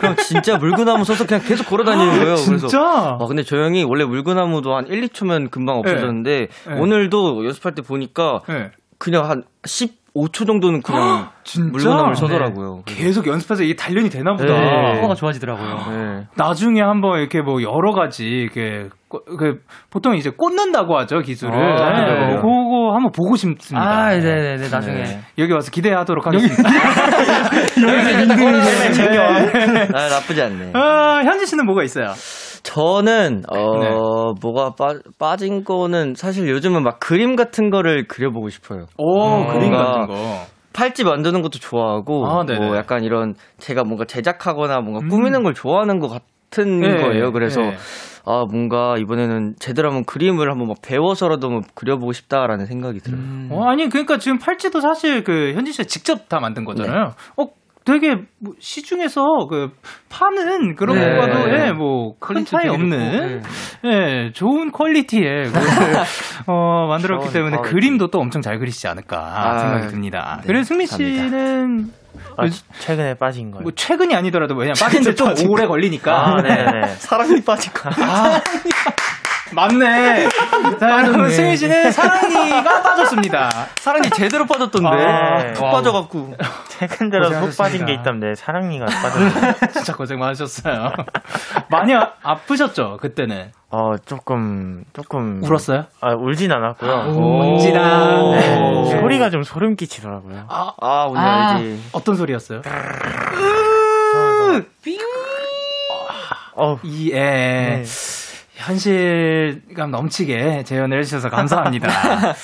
[0.00, 2.34] 그럼 진짜 물구나무 서서 그냥 계속 걸어 다니는 거예요.
[2.34, 2.80] 그래서 진짜?
[2.80, 6.74] 아, 근데 저 형이 원래 물구나무도 한 1, 2초면 금방 없어졌는데 네.
[6.78, 8.65] 오늘도 연습할 때 보니까 네.
[8.98, 11.68] 그냥 한 15, 5초 정도는 그냥 진짜?
[11.70, 12.84] 물건을 서더라고요.
[12.86, 14.46] 계속 연습해서 이게 단련이 되나 보다.
[14.54, 14.98] 네.
[15.02, 15.74] 코가 좋아지더라고요.
[15.90, 16.26] 네.
[16.36, 21.54] 나중에 한번 이렇게 뭐 여러 가지 이렇게 꼬- 그 보통 이제 꽂는다고 하죠 기술을.
[21.54, 22.36] 아, 네, 네.
[22.36, 23.78] 그거 한번 보고 싶습니다.
[23.86, 25.02] 아, 네네네, 나중에.
[25.02, 25.20] 네.
[25.38, 26.62] 여기 와서 기대하도록 하겠습니다.
[27.76, 28.26] 네.
[29.94, 30.70] 아, 나쁘지 않네.
[30.74, 32.12] 아, 현지 씨는 뭐가 있어요?
[32.66, 33.90] 저는 어 네.
[34.40, 38.86] 뭐가 빠, 빠진 거는 사실 요즘은 막 그림 같은 거를 그려보고 싶어요.
[38.98, 40.40] 오, 그림 뭔가 같은 거.
[40.72, 42.42] 팔찌 만드는 것도 좋아하고 아.
[42.44, 45.08] 뭐 약간 이런 제가 뭔가 제작하거나 뭔가 음.
[45.08, 47.30] 꾸미는 걸 좋아하는 것 같은 네, 거예요.
[47.30, 47.76] 그래서 네.
[48.26, 53.22] 아 뭔가 이번에는 제대로 한번 그림을 한번 막 배워서라도 한번 그려보고 싶다라는 생각이 들어요.
[53.50, 57.12] 어, 아니 그러니까 지금 팔찌도 사실 그 현지 씨가 직접 다 만든 거잖아요.
[57.36, 57.46] 어,
[57.86, 59.68] 되게 뭐 시중에서 그
[60.10, 61.14] 파는 그런 네.
[61.14, 63.42] 거와도 예, 뭐큰 차이 없는
[63.84, 65.62] 예, 좋은 퀄리티의 그걸
[66.48, 67.72] 어, 만들었기 때문에 퀄리티.
[67.74, 70.38] 그림도 또 엄청 잘 그리시지 않을까 아, 생각이 듭니다.
[70.42, 70.86] 네, 그래서 승민.
[70.86, 71.90] 씨는
[72.36, 72.46] 아,
[72.80, 73.62] 최근에 빠진 거예요.
[73.62, 76.86] 뭐 최근이 아니더라도 왜냐 빠진 지좀 오래 걸리니까 아, 네네.
[76.98, 77.88] 사랑니 빠진 거.
[78.02, 78.40] 아,
[79.52, 80.28] 맞네.
[80.78, 83.48] 자, 여러분 승민 씨는 사랑니가 빠졌습니다.
[83.76, 85.62] 사랑니 제대로 빠졌던데 아, 푹.
[85.70, 86.34] 빠져갖고
[86.68, 87.62] 최근 들어 속 고생하셨습니다.
[87.62, 89.52] 빠진 게 있던데 사랑니가 빠졌어요.
[89.72, 90.92] 진짜 고생 많으셨어요.
[91.70, 93.52] 많이 아, 아프셨죠 그때는?
[93.70, 95.86] 어 조금 조금 울었어요?
[96.00, 96.92] 아 울진 않았고요.
[97.16, 98.30] 운지다.
[98.32, 100.44] 네, 소리가 좀 소름 끼치더라고요.
[100.48, 101.82] 아, 아 오늘 아, 알지.
[101.92, 102.62] 어떤 소리였어요?
[106.58, 107.16] 어 이, 예.
[107.20, 107.84] 네.
[108.56, 111.88] 현실감 넘치게 재연을 해주셔서 감사합니다.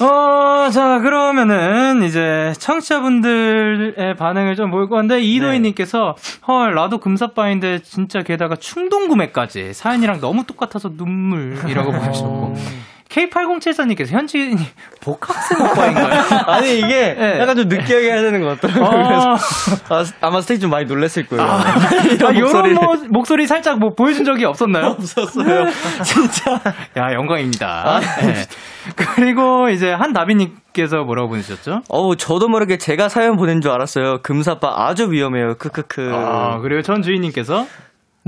[0.00, 6.14] 어, 자, 그러면은, 이제, 청취자분들의 반응을 좀 볼 건데, 이노희님께서,
[6.46, 12.54] 헐, 나도 금사빠인데, 진짜 게다가 충동구매까지, 사연이랑 너무 똑같아서 눈물이라고 보내주셨고,
[13.08, 14.56] K8074님께서, 현진이
[15.00, 16.22] 복학생 오빠인가요?
[16.46, 17.38] 아니 이게 네.
[17.40, 19.18] 약간 좀 느끼하게 해야 되는 것 같더라고요.
[19.18, 19.36] 아.
[19.88, 21.42] 그래서 아, 아마 스테이지 좀 많이 놀랐을 거예요.
[21.42, 21.62] 아,
[22.12, 22.74] 이런 이런 목소리를.
[22.74, 24.88] 뭐, 목소리 살짝 뭐 보여준 적이 없었나요?
[24.98, 25.66] 없었어요.
[26.04, 26.52] 진짜.
[26.96, 28.00] 야, 영광입니다.
[28.20, 28.34] 네.
[28.96, 31.82] 그리고 이제 한다비님께서 뭐라고 보내주셨죠?
[31.88, 34.18] 어우, 저도 모르게 제가 사연 보낸 줄 알았어요.
[34.22, 35.54] 금사빠 아주 위험해요.
[35.58, 36.10] 크크크.
[36.14, 37.66] 아, 그리고 전 주인님께서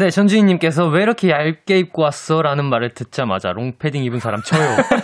[0.00, 2.40] 네, 전주인님께서 왜 이렇게 얇게 입고 왔어?
[2.40, 4.62] 라는 말을 듣자마자 롱패딩 입은 사람 쳐요.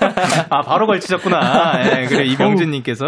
[0.49, 1.83] 아, 바로 걸치셨구나.
[2.01, 3.05] 예, 그리고 이병준님께서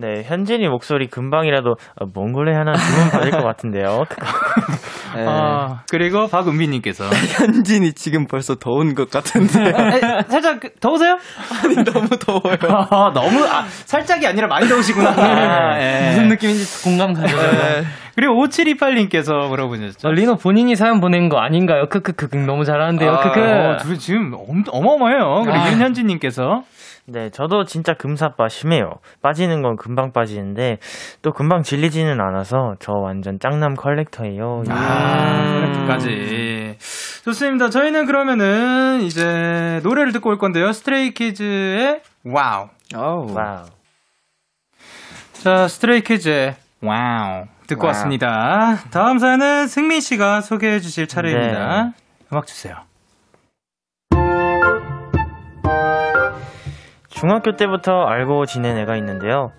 [0.00, 4.04] 네, 현진이 목소리 금방이라도 어, 몽골레 하나 주문 받을 것 같은데요.
[5.14, 5.26] 네.
[5.28, 7.04] 아, 그리고 박은비님께서
[7.36, 9.60] 현진이 지금 벌써 더운 것 같은데.
[9.60, 11.18] 에, 살짝 그- 더우세요?
[11.64, 12.56] 아니, 너무 더워요.
[12.90, 15.10] 아, 너무 아, 살짝이 아니라 많이 더우시구나.
[15.10, 16.08] 아, 예.
[16.08, 17.50] 무슨 느낌인지 공감 가져요.
[17.52, 17.82] 네.
[18.16, 20.08] 그리고 5728님께서 뭐라고 보내셨죠?
[20.08, 21.86] 어, 리노 본인이 사연 보낸 거 아닌가요?
[21.90, 23.10] 크크크 너무 잘하는데요.
[23.10, 23.40] 아, 크크.
[23.40, 25.42] 어, 둘이 지금 엄, 어마어마해요.
[25.44, 25.70] 그리고 아.
[25.72, 26.62] 윤현진님께서
[27.12, 28.92] 네, 저도 진짜 금사빠 심해요.
[29.20, 30.78] 빠지는 건 금방 빠지는데
[31.22, 34.62] 또 금방 질리지는 않아서 저 완전 짝남 컬렉터예요.
[34.68, 36.76] 아, 컬렉터까지.
[37.24, 37.68] 좋습니다.
[37.70, 40.72] 저희는 그러면은 이제 노래를 듣고 올 건데요.
[40.72, 42.68] 스트레이키즈의 WOW.
[42.94, 43.32] 아우.
[43.34, 43.64] 와우.
[45.32, 47.44] 자, 스트레이키즈의 WOW.
[47.66, 47.88] 듣고 와우.
[47.88, 48.76] 왔습니다.
[48.90, 51.84] 다음 사연은 승민 씨가 소개해 주실 차례입니다.
[51.84, 51.90] 네.
[52.32, 52.76] 음악 주세요.
[57.20, 59.52] 중학교 때부터 알고 지낸 애가 있는데요.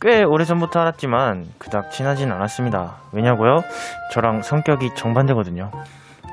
[0.00, 2.94] 꽤 오래전부터 알았지만 그닥 친하진 않았습니다.
[3.12, 3.62] 왜냐고요?
[4.12, 5.70] 저랑 성격이 정반대거든요.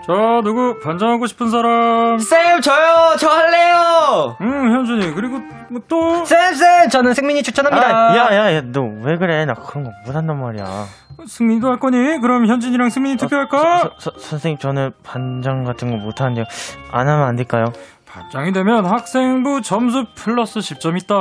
[0.08, 0.14] 자,
[0.44, 2.18] 누구 반장하고 싶은 사람?
[2.18, 3.16] 쌤, 저요!
[3.20, 4.38] 저 할래요!
[4.42, 5.14] 응, 현준이.
[5.14, 5.40] 그리고
[5.70, 6.26] 뭐 또?
[6.26, 7.88] 쌤쌤 저는 승민이 추천합니다.
[8.12, 9.46] 아, 야, 야, 야, 너 왜 그래?
[9.46, 10.66] 나 그런 거 못한단 말이야.
[11.28, 12.20] 승민도 할 거니?
[12.22, 13.78] 그럼 현준이랑 승민이 투표할까?
[13.80, 16.46] 서, 서, 선생님, 저는 반장 같은 거 못하는데요.
[16.92, 17.66] 안 하면 안 될까요?
[18.10, 21.16] 반장이 되면 학생부 점수 플러스 10점 있다.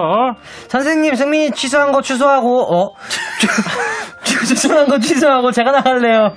[0.69, 2.95] 선생님 승민이 취소한 거 취소하고 어
[4.47, 6.35] 취소한 거 취소하고 제가 나갈래요.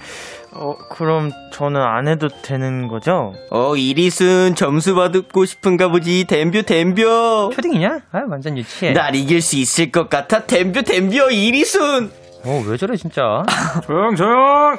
[0.54, 3.32] 어, 그럼 저는 안 해도 되는 거죠?
[3.52, 6.26] 어, 이리순 점수 받고 싶은가 보지.
[6.26, 7.52] 댐뷰, 댐뷰.
[7.56, 8.00] 초딩이냐?
[8.12, 8.92] 아 완전 유치해.
[8.92, 10.44] 날 이길 수 있을 것 같아.
[10.44, 12.12] 댐뷰, 댐뷰, 이리순.
[12.44, 13.44] 어 왜 저래 진짜.
[13.86, 14.76] 조용, 조용!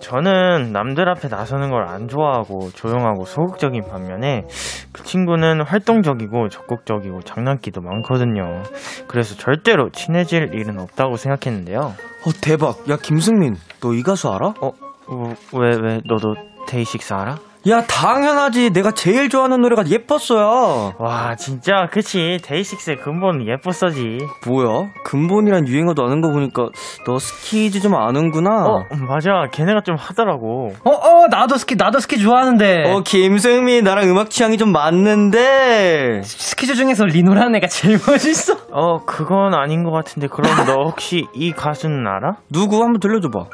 [0.00, 4.42] 저는 남들 앞에 나서는 걸 안 좋아하고 조용하고 소극적인 반면에
[4.92, 8.62] 그 친구는 활동적이고 적극적이고 장난기도 많거든요.
[9.08, 11.78] 그래서 절대로 친해질 일은 없다고 생각했는데요.
[11.80, 12.88] 어, 대박.
[12.90, 13.54] 야, 김승민.
[13.80, 14.48] 너 이 가수 알아?
[14.60, 14.70] 어,
[15.08, 16.34] 어, 왜, 왜, 너도
[16.66, 17.36] 데이식스 알아?
[17.68, 18.70] 야, 당연하지.
[18.70, 20.92] 내가 제일 좋아하는 노래가 예뻤어요.
[20.98, 22.38] 와, 진짜, 그치.
[22.44, 24.18] 데이식스의 근본 예뻤어지.
[24.46, 24.90] 뭐야?
[25.02, 26.68] 근본이란 유행어도 아는 거 보니까
[27.06, 28.66] 너 스키즈 좀 아는구나.
[28.66, 29.48] 어, 맞아.
[29.50, 30.74] 걔네가 좀 하더라고.
[30.84, 32.84] 어, 어, 나도 스키, 나도 스키 좋아하는데.
[32.92, 36.20] 어, 김승민 나랑 음악 취향이 좀 맞는데.
[36.22, 38.58] 스키즈 중에서 리노라는 애가 제일 멋있어.
[38.70, 42.36] 어, 그건 아닌 것 같은데, 그럼 너 혹시 이 가수는 알아?
[42.48, 43.46] 누구 한번 들려줘봐.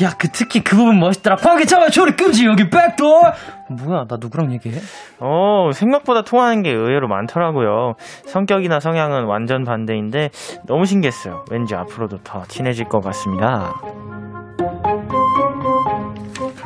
[0.00, 1.36] 야, 그 특히 그 부분 멋있더라.
[1.66, 3.32] 잡아 초리 끔지 여기 백도어.
[3.70, 4.78] 뭐야, 나 누구랑 얘기해?
[5.18, 7.94] 어, 생각보다 통하는 게 의외로 많더라고요.
[8.26, 10.30] 성격이나 성향은 완전 반대인데,
[10.66, 11.44] 너무 신기했어요.
[11.50, 13.74] 왠지 앞으로도 더 친해질 것 같습니다.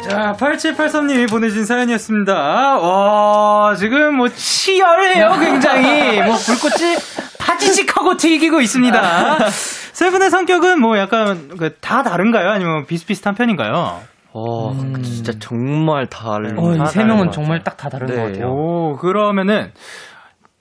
[0.03, 2.35] 자, 8783님이 보내주신 사연이었습니다.
[2.35, 6.21] 와, 지금 뭐 치열해요, 굉장히.
[6.23, 6.97] 뭐 불꽃이
[7.39, 9.01] 파지직하고 튀기고 있습니다.
[10.03, 12.51] 세 분의 성격은 뭐 약간 그다 다른가요?
[12.51, 14.01] 아니면 비슷비슷한 편인가요?
[14.33, 16.59] 어, 진짜 정말 다른.
[16.59, 18.17] 어, 세 명은 것 정말 딱 다 다른 네.
[18.17, 18.49] 것 같아요.
[18.49, 19.71] 오, 그러면은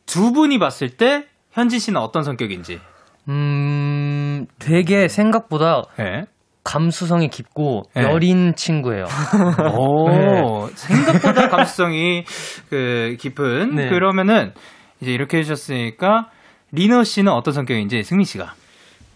[0.06, 2.82] 두 분이 봤을 때 현진 씨는 어떤 성격인지.
[3.30, 6.26] 음, 되게 생각보다 네.
[6.64, 8.04] 감수성이 깊고 네.
[8.04, 9.06] 여린 친구예요.
[9.76, 12.26] 오, 생각보다 감수성이
[12.70, 13.74] 그 깊은.
[13.74, 13.90] 네.
[13.90, 14.54] 그러면은
[15.02, 16.28] 이제 이렇게 해주셨으니까
[16.74, 18.54] 리너 씨는 어떤 성격인지 승민 씨가.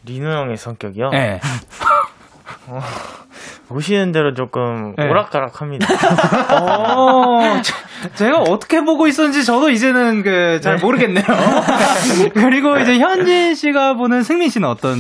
[0.06, 1.10] 리노 형의 성격이요?
[1.10, 1.40] 네.
[3.68, 5.08] 보시는 대로 조금 네.
[5.08, 5.88] 오락가락합니다.
[6.96, 7.74] 어, 제-
[8.16, 11.24] 제가 어떻게 보고 있었는지 저도 이제는 그 잘 모르겠네요.
[12.36, 14.98] 그리고 이제 현진 씨가 보는 승민 씨는 어떤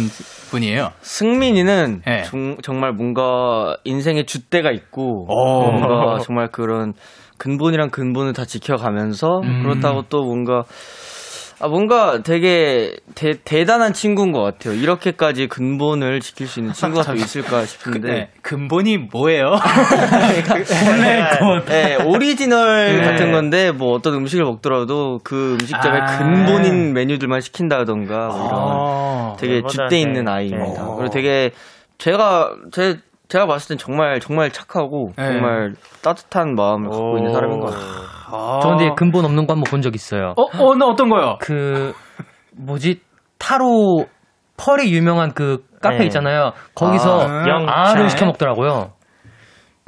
[0.50, 0.91] 분이에요?
[1.02, 2.24] 승민이는 네.
[2.24, 5.72] 정, 정말 뭔가 인생의 줏대가 있고 오.
[5.72, 6.94] 뭔가 정말 그런
[7.38, 9.63] 근본이랑 근본을 다 지켜가면서 음.
[9.63, 10.63] 그렇다고 또 뭔가
[11.65, 14.75] 아 뭔가 되게 대, 대단한 친구인 것 같아요.
[14.75, 18.30] 이렇게까지 근본을 지킬 수 있는 친구가 또 있을까 싶은데 네.
[18.43, 19.56] 근본이 뭐예요?
[21.65, 23.04] 네, 오리지널 네.
[23.04, 26.06] 같은 건데 뭐 어떤 음식을 먹더라도 그 음식점의 아.
[26.19, 29.36] 근본인 메뉴들만 시킨다던가 뭐 이런 어.
[29.39, 30.84] 되게 줏대 있는 아이입니다.
[30.84, 30.89] 네.
[30.97, 31.49] 그리고 되게
[31.97, 35.25] 제가 제 제가 봤을 땐 정말 정말 착하고 네.
[35.25, 35.73] 정말
[36.04, 38.14] 따뜻한 마음을 갖고 있는 사람인 것 같아요.
[38.31, 38.59] 아.
[38.61, 40.33] 저 근데 근본 없는 거 한번 본 적 있어요.
[40.38, 41.38] 어, 어, 나 어떤 거요?
[41.39, 41.93] 그
[42.57, 43.01] 뭐지
[43.38, 44.05] 타로
[44.57, 46.03] 펄이 유명한 그 카페 네.
[46.05, 46.51] 있잖아요.
[46.75, 48.09] 거기서 아, 영- 아를 네.
[48.09, 48.91] 시켜 먹더라고요.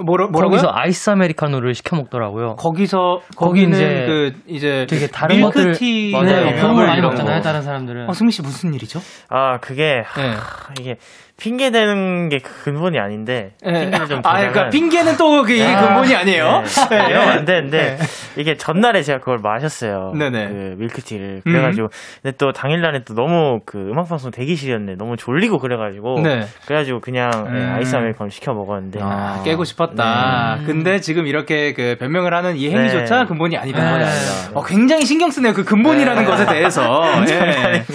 [0.04, 0.58] 뭐라, 뭐라고요?
[0.58, 2.56] 거기서 아이스 아메리카노를 시켜 먹더라고요.
[2.58, 6.46] 거기서 거기 거기는 이제 그 이제 되게 다른 밀크티 맞아요.
[6.46, 7.38] 네, 그런 걸 많이 먹잖아요.
[7.38, 7.42] 거.
[7.42, 8.08] 다른 사람들은.
[8.08, 9.00] 어, 승민 씨 무슨 일이죠?
[9.30, 10.38] 아, 그게, 하, 네.
[10.80, 10.96] 이게,
[11.40, 16.64] 핑계 대는 게 근본이 아닌데, 핑계를 좀 아, 그러니까 핑계는 또 그게 근본이 아니에요.
[16.90, 17.10] 네.
[17.10, 17.98] 이러면 안 되는데,
[18.38, 20.14] 이게 전날에 제가 그걸 마셨어요.
[20.18, 20.48] 네네.
[20.48, 21.42] 그 밀크티를.
[21.44, 21.90] 그래가지고,
[22.24, 26.42] 근데 또 당일날에 또 너무 그 음악 방송 대기실이었는데 너무 졸리고 그래가지고, 네.
[26.66, 27.74] 그래가지고 그냥 네, 음.
[27.76, 30.60] 아이스 아메리카노 시켜 먹었는데, 아, 깨고 싶었 다.
[30.66, 33.26] 근데 지금 이렇게 그 변명을 하는 이 행위조차 네.
[33.26, 33.82] 근본이 아니다.
[33.82, 34.12] 아니다.
[34.54, 35.54] 어, 굉장히 신경 쓰네요.
[35.54, 37.04] 그 근본이라는 것에 대해서.
[37.30, 37.86] 예.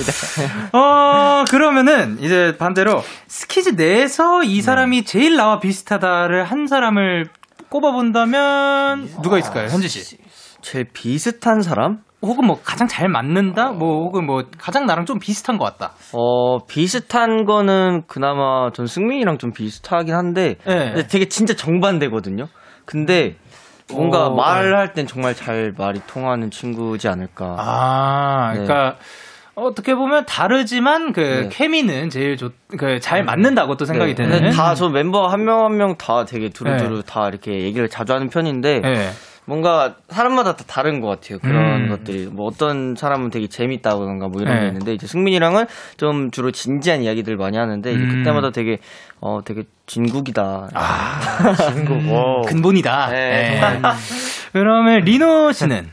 [0.72, 7.28] 어, 그러면은 이제 반대로 스키즈 내에서 이 사람이 제일 나와 비슷하다를 한 사람을
[7.68, 9.68] 꼽아본다면 누가 있을까요?
[9.68, 10.18] 현지 씨.
[10.62, 11.98] 제일 비슷한 사람?
[12.22, 13.72] 혹은 뭐 가장 잘 맞는다?
[13.72, 15.92] 뭐 혹은 뭐 가장 나랑 좀 비슷한 것 같다.
[16.12, 21.06] 어 비슷한 거는 그나마 전 승민이랑 좀 비슷하긴 한데 네.
[21.08, 22.46] 되게 진짜 정반대거든요.
[22.84, 23.34] 근데
[23.92, 27.56] 뭔가 어, 말할 땐 정말 잘 말이 통하는 친구지 않을까.
[27.58, 28.96] 아, 그러니까
[29.54, 31.48] 어떻게 보면 다르지만 그 네.
[31.50, 34.22] 케미는 제일 좋, 그잘 맞는다고 또 생각이 네.
[34.22, 34.40] 드는.
[34.40, 38.28] 근데 다저 멤버 한 명 한 명 다 되게 두루두루 다 이렇게 얘기를 자주 하는
[38.30, 39.10] 편인데 네.
[39.44, 41.38] 뭔가 사람마다 다 다른 것 같아요.
[41.40, 41.88] 그런 음.
[41.88, 44.60] 것들이 뭐 어떤 사람은 되게 재밌다던가 뭐 이런 네.
[44.60, 48.08] 게 있는데 이제 승민이랑은 좀 주로 진지한 이야기들 많이 하는데 이제 음.
[48.08, 48.78] 그때마다 되게
[49.20, 50.68] 어 되게 진국이다.
[51.74, 52.42] 친구, 와.
[52.46, 53.08] 근본이다.
[53.10, 53.80] 네, 네.
[54.52, 55.88] 그러면 리노 씨는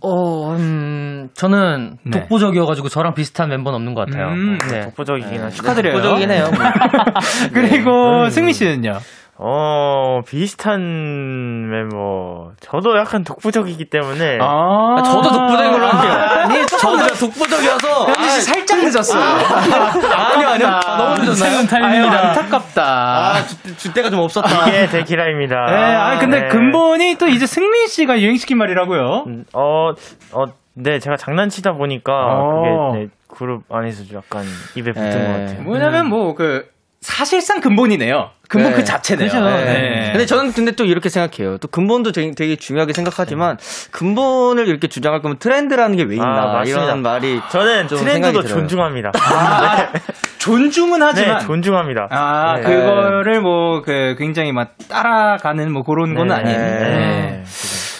[0.00, 2.20] 어, 음, 저는 네.
[2.20, 4.28] 독보적이어가지고 저랑 비슷한 멤버는 없는 것 같아요.
[4.28, 4.82] 음, 네.
[4.82, 5.56] 독보적이긴 하죠.
[5.56, 5.94] 축하드려요.
[5.94, 6.50] 보적이긴 해요.
[6.52, 6.64] 뭐.
[7.52, 8.98] 그리고 승민 씨는요.
[9.38, 12.52] 어, 비슷한 멤버.
[12.60, 14.38] 저도 약간 독보적이기 때문에.
[14.40, 16.12] 아, 저도 독보적인 걸로 할게요.
[16.12, 19.22] 아니, 저도 독보적이어서 현지 씨 살짝 늦었어요.
[19.22, 21.66] 아 니요 아니요 아, 너무 늦었나요?
[21.84, 22.82] 아유, 안타깝다.
[22.82, 24.68] 아 주, 주대가 좀 없었다.
[24.68, 25.66] 이게 데키라입니다.
[25.66, 26.48] 네, 아니 근데 네.
[26.48, 29.24] 근본이 또 이제 승민 씨가 유행시킨 말이라고요.
[29.26, 29.90] 음, 어,
[30.32, 30.44] 어,
[30.74, 32.92] 네, 제가 장난치다 보니까 어.
[32.92, 34.44] 그게 네, 그룹 안에서 좀 약간
[34.76, 35.26] 입에 붙은 네.
[35.26, 35.62] 것 같아요.
[35.62, 36.68] 뭐냐면 뭐그
[37.06, 38.30] 사실상 근본이네요.
[38.48, 38.76] 근본 네.
[38.78, 39.28] 그 자체네요.
[39.28, 39.40] 그죠.
[39.40, 40.08] 네.
[40.10, 41.56] 근데 저는 근데 또 이렇게 생각해요.
[41.58, 43.58] 또 근본도 되게, 되게 중요하게 생각하지만
[43.92, 46.64] 근본을 이렇게 주장할 거면 트렌드라는 게 왜 있나 아.
[46.66, 48.42] 이런 말이 저는 좀 트렌드도.
[48.42, 49.12] 존중합니다.
[50.38, 52.08] 존중은 하지만 네, 존중합니다.
[52.10, 52.62] 아, 네.
[52.62, 56.58] 그거를 뭐, 그, 굉장히 막 따라가는 뭐 그런 거는 아니에요.
[56.58, 57.44] 네.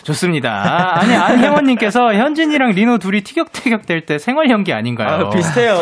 [0.06, 1.00] 좋습니다.
[1.00, 5.26] 아니, 안혜원님께서 현진이랑 리노 둘이 티격태격 될 때 생활 연기 아닌가요?
[5.26, 5.74] 아, 비슷해요.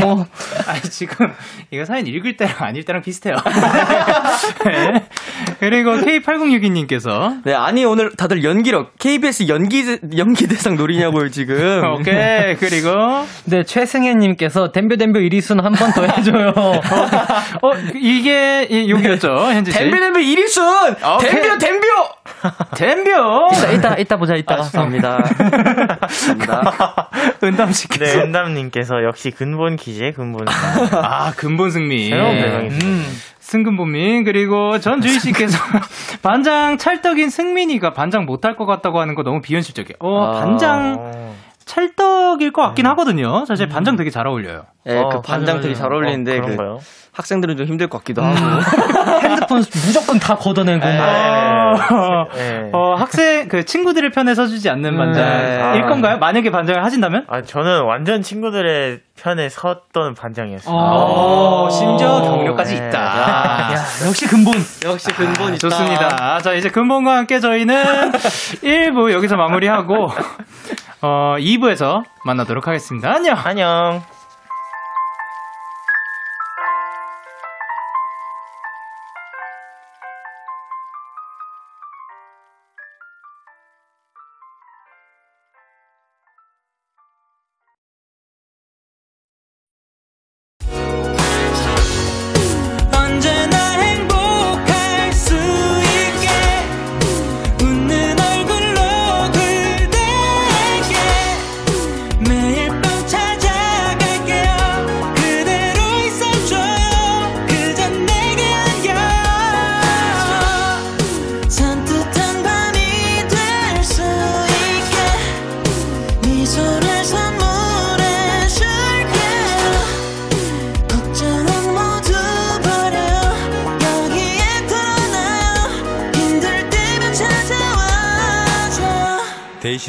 [0.00, 0.26] 뭐, 뭐.
[0.66, 1.32] 아니, 지금,
[1.70, 3.36] 이거 사연 읽을 때랑 아닐 때랑 비슷해요.
[4.66, 5.06] 네.
[5.60, 7.42] 그리고 K8062님께서.
[7.44, 9.84] 네, 아니 오늘 다들 연기력 KBS 연기
[10.16, 11.84] 연기 대상 노리냐고요 지금.
[12.00, 12.56] 오케이.
[12.56, 12.90] 그리고.
[13.44, 16.52] 네, 최승혜님께서 댐벼댐벼 이리순 한 번 더 해줘요.
[17.62, 19.78] 어, 이게, 이- 여기였죠, 현지 씨.
[19.78, 21.16] 댐벼댐벼 1위순.
[21.16, 21.30] 오케이.
[21.30, 21.86] 댐벼 댐벼.
[22.74, 23.48] 댐벼!
[23.52, 24.62] 이따, 이따, 이따 보자, 이따가.
[24.62, 25.18] 감사합니다.
[25.18, 27.08] 감사합니다.
[27.42, 28.04] 은담씨께서.
[28.18, 30.46] 네, 은담님께서 역시 근본 퀴즈의 근본.
[30.48, 32.08] 아, 근본 승리.
[32.08, 32.86] 새로운 별명이죠.
[32.86, 33.04] 음,
[33.50, 34.22] 승근본민.
[34.22, 35.58] 그리고 전 주희 씨께서
[36.22, 39.96] 반장 찰떡인 승민이가 반장 못할 것 같다고 하는 거 너무 비현실적이에요.
[39.98, 40.40] 어, 아.
[40.40, 41.34] 반장 어,
[41.64, 43.44] 찰떡일 것 같긴 하거든요.
[43.46, 44.66] 사실 반장 되게 잘 어울려요.
[44.84, 45.74] 네, 어, 그 반장 되게.
[45.74, 46.78] 잘 어울리는데 어, 그 그런가요?
[47.20, 48.36] 학생들은 좀 힘들 것 같기도 하고.
[49.22, 50.84] 핸드폰 무조건 다 걷어내고.
[50.84, 50.98] 네.
[50.98, 52.70] 어, 네.
[52.72, 55.86] 어, 학생, 그 친구들의 편에 서주지 않는 반장일 아.
[55.88, 56.18] 건가요?
[56.18, 57.26] 만약에 반장을 하신다면?
[57.28, 60.74] 아, 저는 완전 친구들의 편에 섰던 반장이었어요.
[60.74, 62.88] 어, 심지어 경력까지 네.
[62.88, 62.98] 있다.
[62.98, 63.74] 야,
[64.06, 64.54] 역시 근본.
[64.84, 65.68] 역시 근본이 있다.
[65.68, 66.38] 좋습니다.
[66.40, 68.12] 자, 이제 근본과 함께 저희는
[68.64, 70.08] 1부 여기서 마무리하고,
[71.02, 73.10] 어, 2부에서 만나도록 하겠습니다.
[73.12, 73.36] 안녕!
[73.44, 74.02] 안녕.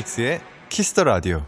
[0.01, 0.39] 데이식스의
[0.69, 1.45] 키스 더 라디오.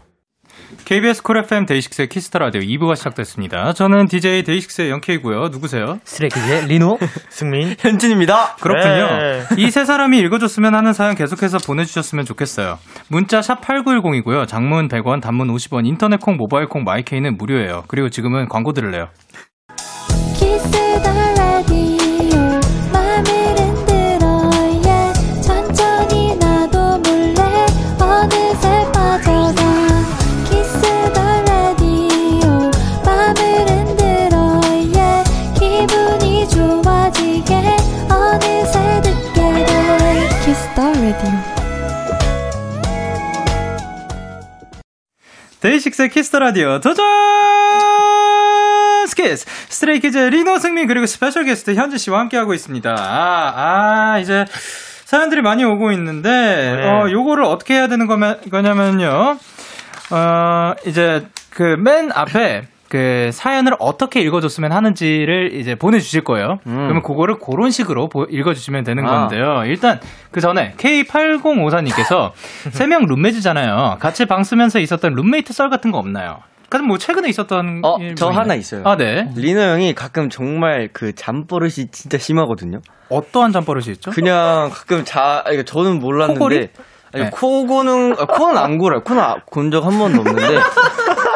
[0.84, 3.72] KBS 쿨 FM 데이식스의 키스 더 라디오 2부가 시작됐습니다.
[3.72, 5.48] 저는 DJ 데이식스의 영케이고요.
[5.50, 5.98] 누구세요?
[6.04, 6.98] 쓰레기의 리노.
[7.30, 7.74] 승민.
[7.78, 8.56] 현진입니다.
[8.56, 9.18] 그렇군요.
[9.18, 9.42] 네.
[9.58, 12.78] 이 세 사람이 읽어줬으면 하는 사연 계속해서 보내주셨으면 좋겠어요.
[13.08, 14.46] 문자 샵 8910이고요.
[14.46, 17.84] 장문 100원, 단문 50원, 인터넷 콩, 모바일 콩, 마이케이는 무료예요.
[17.88, 19.08] 그리고 지금은 광고 들을래요.
[45.64, 47.06] 데이식스의 키스 더 라디오 도전
[49.08, 52.90] 스키즈 스트레이 키즈 리노 승민 그리고 스페셜 게스트 현진 씨와 함께하고 있습니다.
[52.90, 53.52] 아,
[54.14, 54.44] 아 이제
[55.06, 59.38] 사연들이 많이 오고 있는데 어 요거를 어떻게 해야 되는 거냐면요.
[60.10, 66.60] 어 이제 그 맨 앞에 그 사연을 어떻게 읽어줬으면 하는지를 이제 보내주실 거예요.
[66.62, 69.26] 그러면 그거를 그런 식으로 보- 읽어주시면 되는 아.
[69.26, 69.64] 건데요.
[69.66, 69.98] 일단
[70.30, 72.30] 그 전에 K8054님께서
[72.70, 73.96] 세 명 룸메이트잖아요.
[73.98, 76.38] 같이 방 쓰면서 있었던 룸메이트 썰 같은 거 없나요?
[76.68, 78.54] 그럼 뭐 최근에 있었던 어, 일저뭐 하나?
[78.54, 78.82] 있어요.
[78.84, 79.28] 아, 네.
[79.34, 82.80] 리노 형이 가끔 정말 그 잠버릇이 진짜 심하거든요.
[83.08, 84.12] 어떠한 잠버릇이 있죠?
[84.12, 86.38] 그냥 가끔 자, 아니, 저는 몰랐는데.
[86.38, 86.68] 코골이?
[87.14, 87.30] 아니, 네.
[87.32, 89.00] 코 고는, 아, 코는 안 골아요.
[89.04, 90.58] 코는 곤적 한 번도 없는데.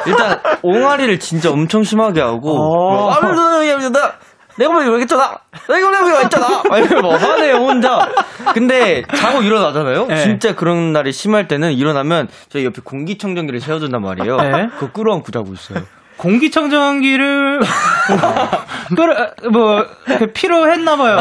[0.06, 2.50] 일단, 옹알이를 진짜 엄청 심하게 하고.
[2.50, 3.10] 어.
[3.10, 4.12] 아, 나,
[4.58, 5.38] 내가 뭐 이러겠잖아!
[5.68, 6.62] 내가 뭐 이러겠잖아!
[6.70, 8.08] 아니, 뭐 화내요, 혼자.
[8.54, 10.06] 근데, 자고 일어나잖아요?
[10.06, 10.16] 네.
[10.16, 14.36] 진짜 그런 날이 심할 때는 일어나면, 저희 옆에 공기청정기를 세워둔단 말이에요.
[14.36, 14.66] 네.
[14.78, 15.84] 그거 끌어안고 자고 있어요.
[16.18, 17.60] 공기청정기를
[18.96, 21.18] 끌어 뭐 이렇게 필요했나 봐요.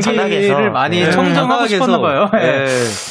[0.00, 0.54] 전화기에서.
[0.54, 1.10] 공기를 많이 네.
[1.10, 2.28] 청정하고 싶었나 봐요.
[2.32, 2.64] 네.
[2.64, 2.66] 네.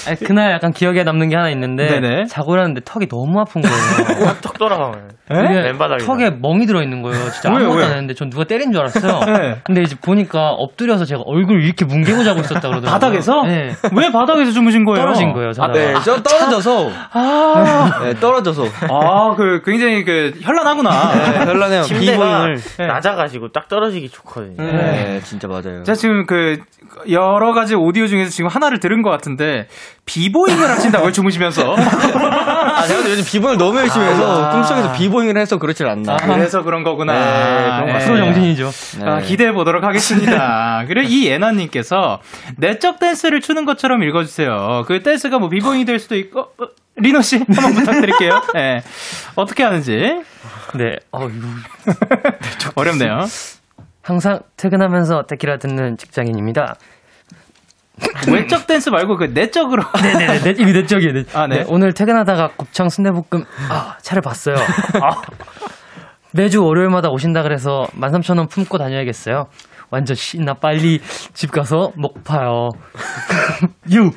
[0.08, 2.26] 아니, 그날 약간 기억에 남는 게 하나 있는데 네네.
[2.26, 4.34] 자고 일어났는데 턱이 너무 아픈 거예요.
[4.42, 5.10] 턱 돌아가면.
[5.30, 6.06] 이게 맨바닥에.
[6.06, 7.32] 턱에 멍이 들어 있는 거예요.
[7.32, 7.84] 진짜 왜요, 아무것도?
[7.84, 9.20] 안 했는데 전 누가 때린 줄 알았어요.
[9.26, 9.56] 네.
[9.64, 12.92] 근데 이제 보니까 엎드려서 제가 얼굴 이렇게 뭉개고 자고 있었다 그러더라고요.
[12.92, 13.42] 바닥에서?
[13.44, 13.76] 네.
[13.96, 15.02] 왜 바닥에서 주무신 거예요?
[15.02, 15.52] 떨어진 거예요.
[15.52, 15.74] 자다가.
[15.74, 16.92] 네, 저 떨어져서.
[17.12, 18.64] 아, 네, 떨어져서.
[18.90, 20.92] 아, 그 굉장히 그 현란하구나.
[21.32, 21.82] 네, 네, 현란해요.
[21.84, 22.58] 침대가 비보잉을.
[22.78, 22.88] 네.
[22.88, 24.56] 낮아가지고 딱 떨어지기 좋거든요.
[24.64, 25.84] 네, 진짜 맞아요.
[25.84, 26.58] 제가 지금 그
[27.10, 29.68] 여러 가지 오디오 중에서 지금 하나를 들은 것 같은데
[30.06, 34.50] 비보잉을 하신다고요 주무시면서 아, 제가 요즘 비보잉을 너무 열심히 해서 아.
[34.52, 36.18] 꿈속에서 비보잉을 해서 그렇질 않나.
[36.18, 37.84] 그래서 그런 거구나.
[37.86, 38.00] 네.
[38.06, 38.70] 프로 정신이죠.
[39.00, 39.06] 네.
[39.10, 40.84] 아, 기대해 보도록 하겠습니다.
[40.88, 42.20] 그리고 이 예나님께서
[42.58, 44.84] 내적 댄스를 추는 것처럼 읽어주세요.
[44.88, 46.68] 그 댄스가 뭐 비보잉이 될 수도 있고 어,
[46.98, 48.42] 리노 씨 한번 부탁드릴게요.
[48.54, 48.82] 네.
[49.36, 49.92] 어떻게 하는지
[50.76, 50.98] 네.
[51.12, 51.48] 어, 이거
[52.76, 53.26] 어렵네요.
[54.02, 56.76] 항상 퇴근하면서 데키라 듣는 직장인입니다.
[58.30, 59.84] 외적 댄스 말고 그 내적으로.
[60.02, 60.40] 네네네.
[60.42, 61.14] 내, 이거 내적이에요.
[61.14, 61.24] 네.
[61.34, 61.60] 아, 네.
[61.60, 64.56] 네, 오늘 퇴근하다가 곱창 순대볶음 아, 차를 봤어요.
[65.02, 65.22] 아.
[66.32, 69.48] 매주 월요일마다 오신다 그래서 13,000원 품고 다녀야겠어요.
[69.90, 71.00] 완전 신나 빨리
[71.34, 72.70] 집 가서 먹파요.
[73.94, 74.12] 유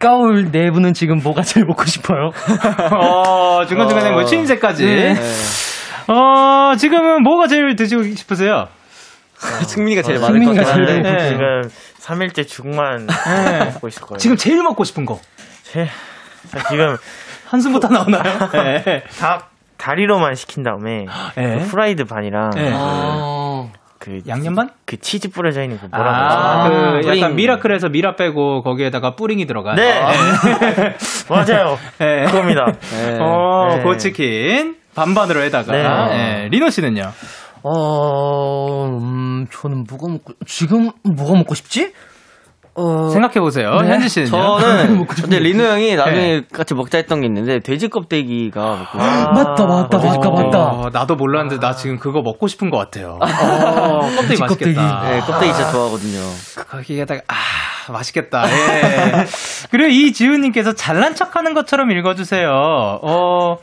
[0.00, 2.30] 까울 내부는 지금 뭐가 제일 먹고 싶어요?
[2.92, 4.84] 어, 중간중간에 뭐 추임새까지.
[4.84, 5.14] 네.
[6.08, 8.68] 어, 지금은 뭐가 제일 드시고 싶으세요?
[9.66, 11.10] 승민이가 제일 많을 것 승민이가 제일 한데.
[11.12, 11.28] 네.
[11.28, 11.62] 지금
[12.00, 13.64] 3일째 죽만 네.
[13.66, 14.18] 먹고 있을 거예요.
[14.18, 15.20] 지금 제일 먹고 싶은 거.
[15.62, 15.86] 제,
[16.50, 16.96] 자, 지금
[17.46, 18.22] 한숨부터 나오나요?
[18.84, 19.04] 네.
[19.20, 21.58] 닭 다리로만 시킨 다음에 네.
[21.58, 22.72] 그 프라이드 반이랑 네.
[22.74, 23.68] 아,
[23.98, 24.70] 그 양념반?
[24.84, 26.70] 그 치즈 뿌려져 있는 그 뭐라고 아, 하죠?
[26.74, 27.18] 그 뿌링.
[27.18, 29.76] 약간 미라클에서 미라 빼고 거기에다가 뿌링이 들어간.
[29.76, 30.00] 네.
[31.28, 31.78] 맞아요.
[31.98, 32.24] 네.
[32.26, 32.66] 그겁니다.
[32.92, 33.18] 네.
[33.20, 33.82] 어, 네.
[33.82, 35.72] 고치킨 반반으로 해다가.
[35.72, 36.16] 네.
[36.16, 36.48] 네.
[36.50, 37.12] 리노 씨는요?
[37.64, 41.92] 어, 음, 저는 뭐가 먹고, 지금 뭐가 먹고 싶지?
[42.78, 43.74] 어, 생각해 보세요.
[43.82, 43.88] 네.
[43.88, 44.30] 현진 씨는요?
[44.30, 49.32] 저는 근데 리노 형이 나중에 같이 먹자 했던 게 있는데 돼지 껍데기가 먹고 싶어요.
[49.32, 50.58] 맞다, 맞다, 맞다, 맞다.
[50.58, 53.18] 어, 나도 몰랐는데 나 지금 그거 먹고 싶은 것 같아요.
[53.20, 55.02] 어, 껍데기 맛있겠다.
[55.10, 56.20] 네, 껍데기 진짜 좋아하거든요.
[56.68, 58.44] 거기에다가 아 맛있겠다.
[58.48, 59.26] 예.
[59.70, 62.48] 그리고 이지훈님께서 잘난 척하는 것처럼 읽어주세요.
[63.02, 63.56] 어,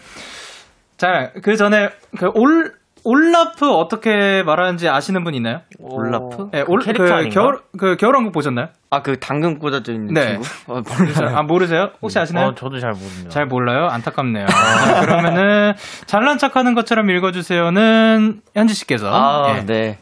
[0.97, 2.74] 자, 그 전에 그 올
[3.06, 5.62] 올라프 어떻게 말하는지 아시는 분 있나요?
[5.80, 6.49] 올라프?
[6.56, 7.34] 예, 올, 캐릭터 그 아닌가?
[7.39, 8.70] 겨울 그 겨울왕국 보셨나요?
[8.89, 10.39] 아, 그 당근 꽂아져 있는 네.
[10.39, 10.47] 친구?
[10.74, 11.38] 어, 모르겠어요.
[11.38, 11.89] 아 모르세요?
[12.01, 12.47] 혹시 아시나요?
[12.47, 13.30] 어, 저도 잘 모릅니다.
[13.30, 13.88] 잘 몰라요.
[13.91, 14.47] 안타깝네요.
[14.47, 15.74] 자, 그러면은
[16.08, 19.66] 잘난 척하는 것처럼 읽어주세요는 현지 씨께서 아, 예.
[19.66, 19.99] 네.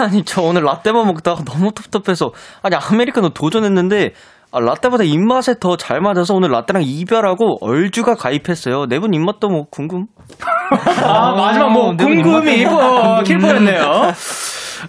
[0.00, 2.30] 아니, 저 오늘 라떼만 먹다가 너무 텁텁해서,
[2.62, 4.12] 아니, 아메리카노 도전했는데,
[4.52, 8.86] 아, 라떼보다 입맛에 더 잘 맞아서 오늘 라떼랑 이별하고 얼주가 가입했어요.
[8.86, 10.06] 네 분 입맛도 뭐 궁금?
[11.04, 13.82] 아, 마지막 뭐네분 궁금이 뭐 킬포였네요.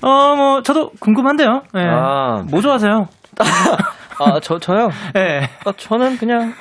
[0.01, 1.61] 어, 뭐 저도 궁금한데요.
[1.77, 1.81] 예.
[1.81, 2.43] 아.
[2.49, 3.07] 뭐 좋아하세요?
[4.19, 4.89] 아, 저, 저요?
[5.17, 5.49] 예.
[5.65, 6.53] 아, 저는 그냥,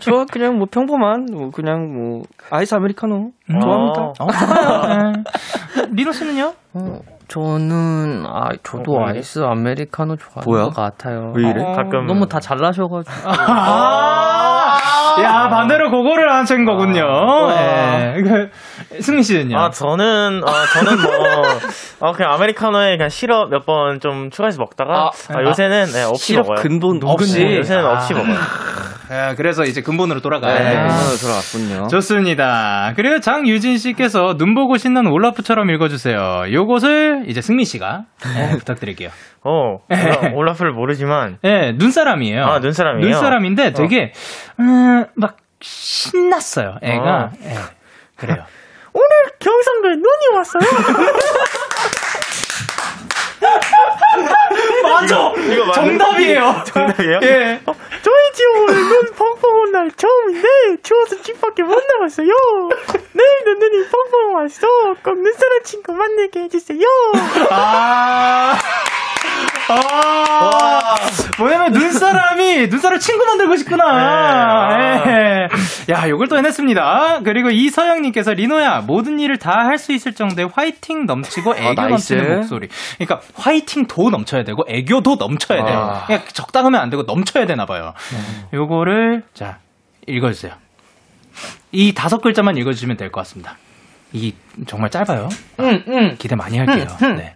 [0.00, 4.00] 저 그냥 뭐 평범한, 뭐 그냥 뭐, 아이스 아메리카노 좋아합니다.
[4.02, 4.12] 어.
[4.20, 5.12] 어, 좋아요.
[5.78, 5.84] 예.
[5.92, 6.52] 리노 씨는요?
[6.74, 6.98] 어,
[7.28, 9.12] 저는, 아, 저도 어, 왜?
[9.14, 10.64] 아이스 아메리카노 좋아하는 뭐야?
[10.66, 11.32] 것 같아요.
[11.34, 11.62] 왜 이래?
[11.62, 13.12] 어, 가끔- 너무 다 잘나셔가지고.
[13.28, 14.78] 아,
[15.22, 17.04] 야, 반대로 그거를 하신 거군요.
[17.50, 18.50] 예.
[18.96, 19.58] 그, 승민 씨는요?
[19.58, 25.10] 아, 저는, 어, 저는 뭐, 어, 그냥 아메리카노에 그냥 시럽 몇 번 좀 추가해서 먹다가,
[25.30, 26.62] 아, 요새는 네, 없이 시럽 먹어요.
[26.62, 27.44] 근본 없이?
[27.44, 27.92] 네, 요새는 아.
[27.92, 28.36] 없이 먹어요.
[29.08, 30.88] 예, 그래서 이제 근본으로 돌아가야 네, 돼요.
[30.88, 31.86] 그거로 돌아왔군요.
[31.88, 32.92] 좋습니다.
[32.96, 36.46] 그리고 장유진 씨께서 눈 보고 신는 올라프처럼 읽어주세요.
[36.52, 38.02] 요것을 이제 승민 씨가
[38.36, 39.10] 예, 부탁드릴게요.
[39.44, 42.44] 어, 올라- 올라프를 모르지만, 예, 눈사람이에요.
[42.44, 43.08] 아, 눈사람이에요?
[43.08, 44.12] 눈사람인데 되게,
[44.58, 47.04] 음, 막, 신났어요, 애가.
[47.24, 47.30] 어.
[47.44, 47.54] 예,
[48.16, 48.38] 그래요.
[48.96, 50.62] 오늘 경상도에 눈이 왔어요.
[54.82, 55.32] 맞아!
[55.52, 56.62] 이거 정답이에요!
[56.66, 57.20] 정답이에요?
[57.22, 57.60] 예.
[58.02, 60.48] 저희 집 오늘 눈 펑펑 온 날 처음인데
[60.82, 62.28] 추워서 집 밖에 못 나갔어요.
[63.12, 64.66] 내일도 눈이 펑펑 와서
[65.02, 66.80] 꼭 눈사람 친구 만나게 해주세요.
[67.50, 68.56] 아.
[69.68, 70.94] 아.
[71.38, 74.76] 뭐냐면 눈사람이 눈사람 친구 만들고 싶구나.
[75.04, 75.10] 네.
[75.88, 75.92] 예.
[75.92, 77.20] 야, 요걸 또 해냈습니다.
[77.24, 82.12] 그리고 이서영님께서 리노야 모든 일을 다 할 수 있을 정도의 화이팅 넘치고 애교 nice.
[82.14, 82.68] 넘치는 목소리.
[82.98, 85.78] 그러니까 화이팅도 넘쳐야 되고 애교도 넘쳐야 돼요.
[85.78, 86.06] 아.
[86.06, 87.92] 그냥 적당하면 안 되고 넘쳐야 되나 봐요.
[88.54, 89.58] 요거를 자
[90.06, 90.52] 읽어주세요.
[91.72, 93.56] 이 다섯 글자만 읽어주시면 될 것 같습니다.
[94.12, 94.32] 이
[94.66, 95.28] 정말 짧아요.
[96.18, 96.86] 기대 많이 할게요.
[97.16, 97.34] 네.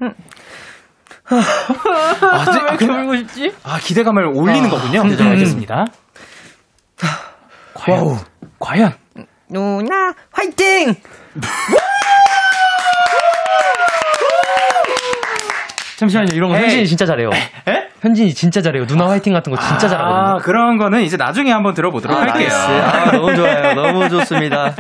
[1.31, 3.53] 아, 네, 아, 그, 울고 싶지?
[3.63, 5.05] 아, 기대감을 올리는 거군요.
[5.05, 5.87] 네, 알겠습니다.
[7.75, 8.19] 과연,
[8.59, 8.93] 과연.
[9.49, 10.95] 누나, 화이팅!
[15.97, 16.63] 잠시만요, 이런 거 에이.
[16.63, 17.29] 현진이 진짜 잘해요.
[17.69, 17.89] 에?
[18.01, 18.87] 현진이 진짜 잘해요.
[18.87, 20.39] 누나 화이팅 같은 거 진짜 아, 잘하거든요.
[20.43, 22.49] 그런 거는 이제 나중에 한번 들어보도록 할게요.
[22.49, 22.57] nice.
[22.57, 23.75] 아, 너무 좋아요.
[23.75, 24.75] 너무 좋습니다.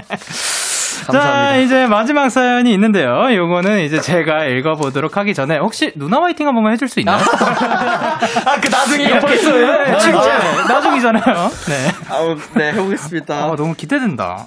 [1.06, 1.56] 자, 감사합니다.
[1.58, 3.34] 이제 마지막 사연이 있는데요.
[3.34, 7.18] 요거는 이제 제가 읽어보도록 하기 전에 혹시 누나 화이팅 한 번만 해줄 수 있나요?
[7.24, 10.38] 아, 그 나중에 네, 진짜
[10.68, 11.22] 나중이잖아요.
[11.68, 11.92] 네.
[12.10, 13.34] 아우, 네, 해보겠습니다.
[13.34, 14.46] 아, 너무 기대된다.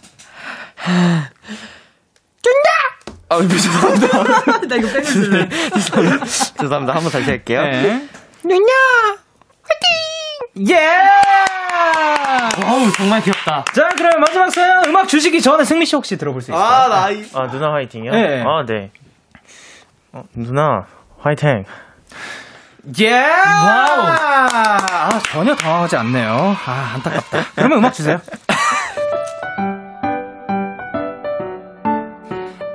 [3.29, 4.23] 아, 죄송합니다.
[4.67, 5.49] 나 이거 뺑글줄래.
[6.59, 6.93] 죄송합니다.
[6.95, 7.61] 한 번 다시 할게요.
[7.63, 8.07] 네.
[8.43, 8.65] 누냐
[10.69, 10.77] 예!
[12.65, 13.63] 어우, 정말 귀엽다.
[13.73, 16.63] 자, 그럼 마지막 사연 음악 주시기 전에 승민 씨 혹시 들어볼 수 있어요?
[16.63, 17.36] 아, nice.
[17.38, 18.11] 아 누나 화이팅이요?
[18.11, 18.43] 네.
[18.45, 18.91] 아 네.
[20.11, 20.86] 어, 누나
[21.19, 21.65] 화이팅.
[22.99, 23.11] 예!
[23.13, 24.01] wow!
[24.05, 26.55] 아, 전혀 당황하지 않네요.
[26.65, 27.45] 아, 안타깝다.
[27.55, 28.19] 그러면 음악 주세요.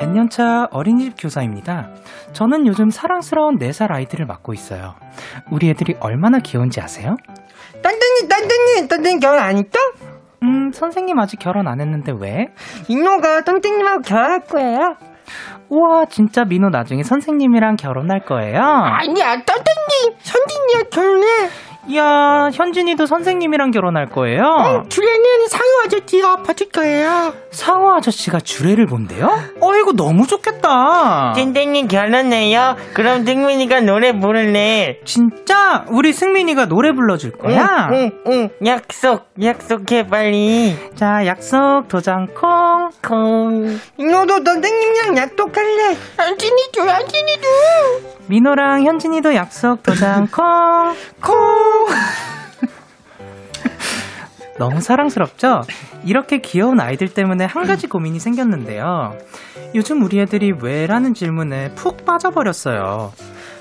[0.01, 1.89] N년차 어린이집 교사입니다.
[2.33, 4.95] 저는 요즘 사랑스러운 4살 아이들을 맡고 있어요.
[5.51, 7.17] 우리 애들이 얼마나 귀여운지 아세요?
[7.83, 9.79] 딴딴이 딴딴이 딴딴이 결혼 안 했죠?
[10.43, 12.49] 음, 선생님 아직 결혼 안 했는데 왜?
[12.89, 14.97] 인호가 딴딴님하고 결혼할 거예요.
[15.69, 18.61] 우와, 진짜 민호 나중에 선생님이랑 결혼할 거예요?
[18.63, 21.27] 아니야 딴딴님 선진이랑 결혼해.
[21.89, 24.85] 이야, 현진이도 선생님이랑 결혼할 거예요?
[24.91, 27.33] 주례는 상우 아저씨가 봐줄 거예요.
[27.51, 29.27] 상호 아저씨가 주례를 본대요?
[29.61, 31.33] 어, 이거 너무 좋겠다.
[31.35, 32.77] 땡땡이 결혼해요?
[32.93, 34.99] 그럼 땡민이가 노래 부를래.
[35.07, 35.87] 진짜?
[35.89, 37.89] 우리 승민이가 노래 불러줄 거야?
[37.93, 40.77] 응, 응, 약속, 약속해 빨리.
[40.95, 42.91] 자, 약속 도장 콩.
[43.03, 43.79] 콩.
[43.97, 45.97] 인호도 딴딴님이랑 약속할래.
[46.19, 47.49] 현진이도 현진이도.
[48.27, 50.95] 민호랑 현진이도 약속 도장 콩.
[51.23, 51.78] 콩.
[54.59, 55.63] 너무 사랑스럽죠?
[56.05, 59.17] 이렇게 귀여운 아이들 때문에 한 가지 고민이 생겼는데요.
[59.75, 63.13] 요즘 우리 애들이 왜 라는 질문에 푹 빠져버렸어요.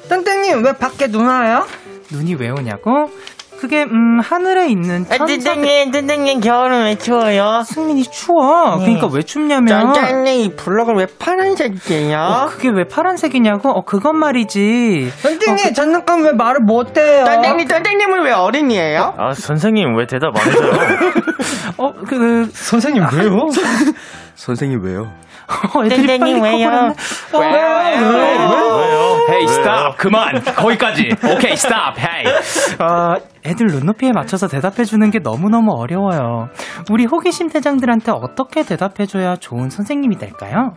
[0.09, 1.67] 딴딴님 왜 밖에 눈 와요?
[2.11, 3.11] 눈이 왜 오냐고?
[3.59, 7.63] 그게 음 하늘에 있는 아, 천사들 땡땡이 결혼 왜 추워요?
[7.65, 8.77] 승민이 추워.
[8.77, 12.17] 그러니까 왜 춥냐면 딴딴이 블럭을 왜 파란색이에요?
[12.17, 13.69] 어, 그게 왜 파란색이냐고?
[13.69, 15.11] 어 그건 말이지.
[15.23, 17.25] 딴딴이 장난감 왜 말을 못해요?
[17.25, 19.13] 딴땡님, 딴땡님은 왜 어린이에요?
[19.17, 20.71] 아 선생님 왜 대답 안 해줘요?
[21.77, 23.47] 어그 그, 선생님, 왜요?
[24.35, 25.11] 선생님 왜요?
[25.47, 26.67] 어, 애들이 빨리 땡땡이 왜요?
[26.67, 26.93] 커버렸네.
[27.33, 29.25] 어, 왜요?
[29.29, 30.41] hey stop 그만.
[30.43, 31.09] 거기까지.
[31.33, 32.25] 오케이 stop hey
[32.79, 36.49] 아 애들 눈높이에 맞춰서 대답해주는 게 너무너무 어려워요.
[36.91, 40.73] 우리 호기심 대장들한테 어떻게 대답해줘야 좋은 선생님이 될까요?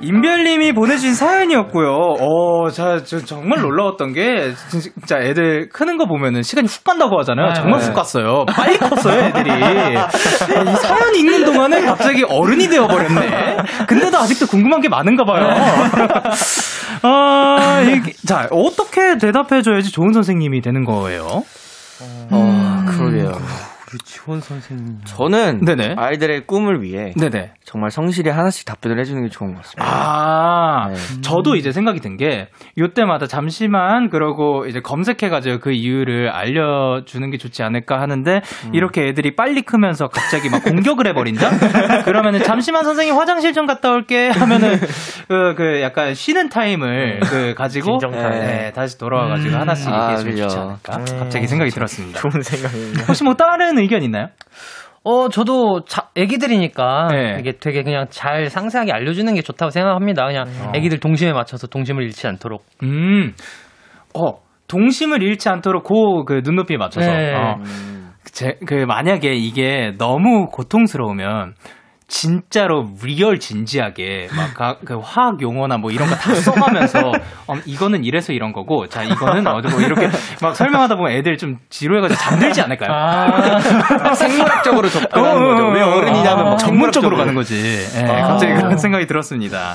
[0.00, 1.88] 임별님이 보내주신 사연이었고요.
[2.20, 7.52] 어, 자, 저 정말 놀라웠던 게 진짜 애들 크는 거 보면은 시간이 훅 간다고 하잖아요.
[7.54, 8.44] 정말 훅 갔어요.
[8.46, 9.50] 빨리 컸어요, 애들이.
[9.50, 13.56] 이 사연 읽는 동안에 갑자기 어른이 되어버렸네.
[13.86, 15.48] 근데도 아직도 궁금한 게 많은가 봐요.
[17.02, 21.42] 아, 이게- 자, 어떻게 대답해줘야지 좋은 선생님이 되는 거예요?
[22.30, 23.32] 어, 그러게요.
[23.96, 24.98] 우리 지원 선생님.
[25.04, 25.94] 저는 네네.
[25.96, 27.52] 아이들의 꿈을 위해 네네.
[27.64, 29.84] 정말 성실히 하나씩 답변을 해주는 게 좋은 것 같습니다.
[29.86, 30.94] 아, 네.
[31.22, 37.62] 저도 이제 생각이 든 게, 요때마다 잠시만, 그러고 이제 검색해가지고 그 이유를 알려주는 게 좋지
[37.62, 38.74] 않을까 하는데, 음.
[38.74, 41.50] 이렇게 애들이 빨리 크면서 갑자기 막 공격을 해버린다?
[42.04, 44.78] 그러면은 잠시만 선생님 화장실 좀 갔다 올게 하면은,
[45.28, 48.40] 그, 그 약간 쉬는 타임을 그 가지고, 타임.
[48.40, 49.60] 네, 다시 돌아와가지고 음.
[49.60, 50.60] 하나씩 아, 얘기해주면 좋지 그죠.
[50.60, 50.96] 않을까?
[50.96, 51.18] 음.
[51.18, 52.20] 갑자기 생각이 들었습니다.
[52.20, 53.04] 좋은 생각이네요.
[53.08, 54.28] 혹시 뭐 다른 의견 있나요?
[55.04, 57.36] 어, 저도 자, 애기들이니까 네.
[57.38, 60.26] 이게 되게 그냥 잘 상세하게 알려주는 게 좋다고 생각합니다.
[60.26, 62.64] 그냥 애기들 동심에 맞춰서 동심을 잃지 않도록.
[62.82, 63.32] 음,
[64.14, 67.08] 어, 동심을 잃지 않도록 고, 그 눈높이에 맞춰서.
[67.08, 67.34] 네.
[67.34, 67.56] 어.
[68.24, 71.54] 제, 그, 만약에 이게 너무 고통스러우면,
[72.08, 77.00] 진짜로 real 진지하게 막 그 화학 용어나 뭐 이런 거 다 써가면서
[77.48, 80.08] 어, 이거는 이래서 이런 거고 자 이거는 어디 뭐 이렇게
[80.40, 82.90] 막 설명하다 보면 애들 좀 지루해가지고 잠들지 않을까요?
[82.92, 85.64] 아, 생물학적으로 접근하는 거죠.
[85.68, 87.16] 왜 어른이냐면 막 아, 전문적으로.
[87.16, 87.56] 가는 거지.
[87.96, 89.74] 예, 갑자기 그런 생각이 들었습니다.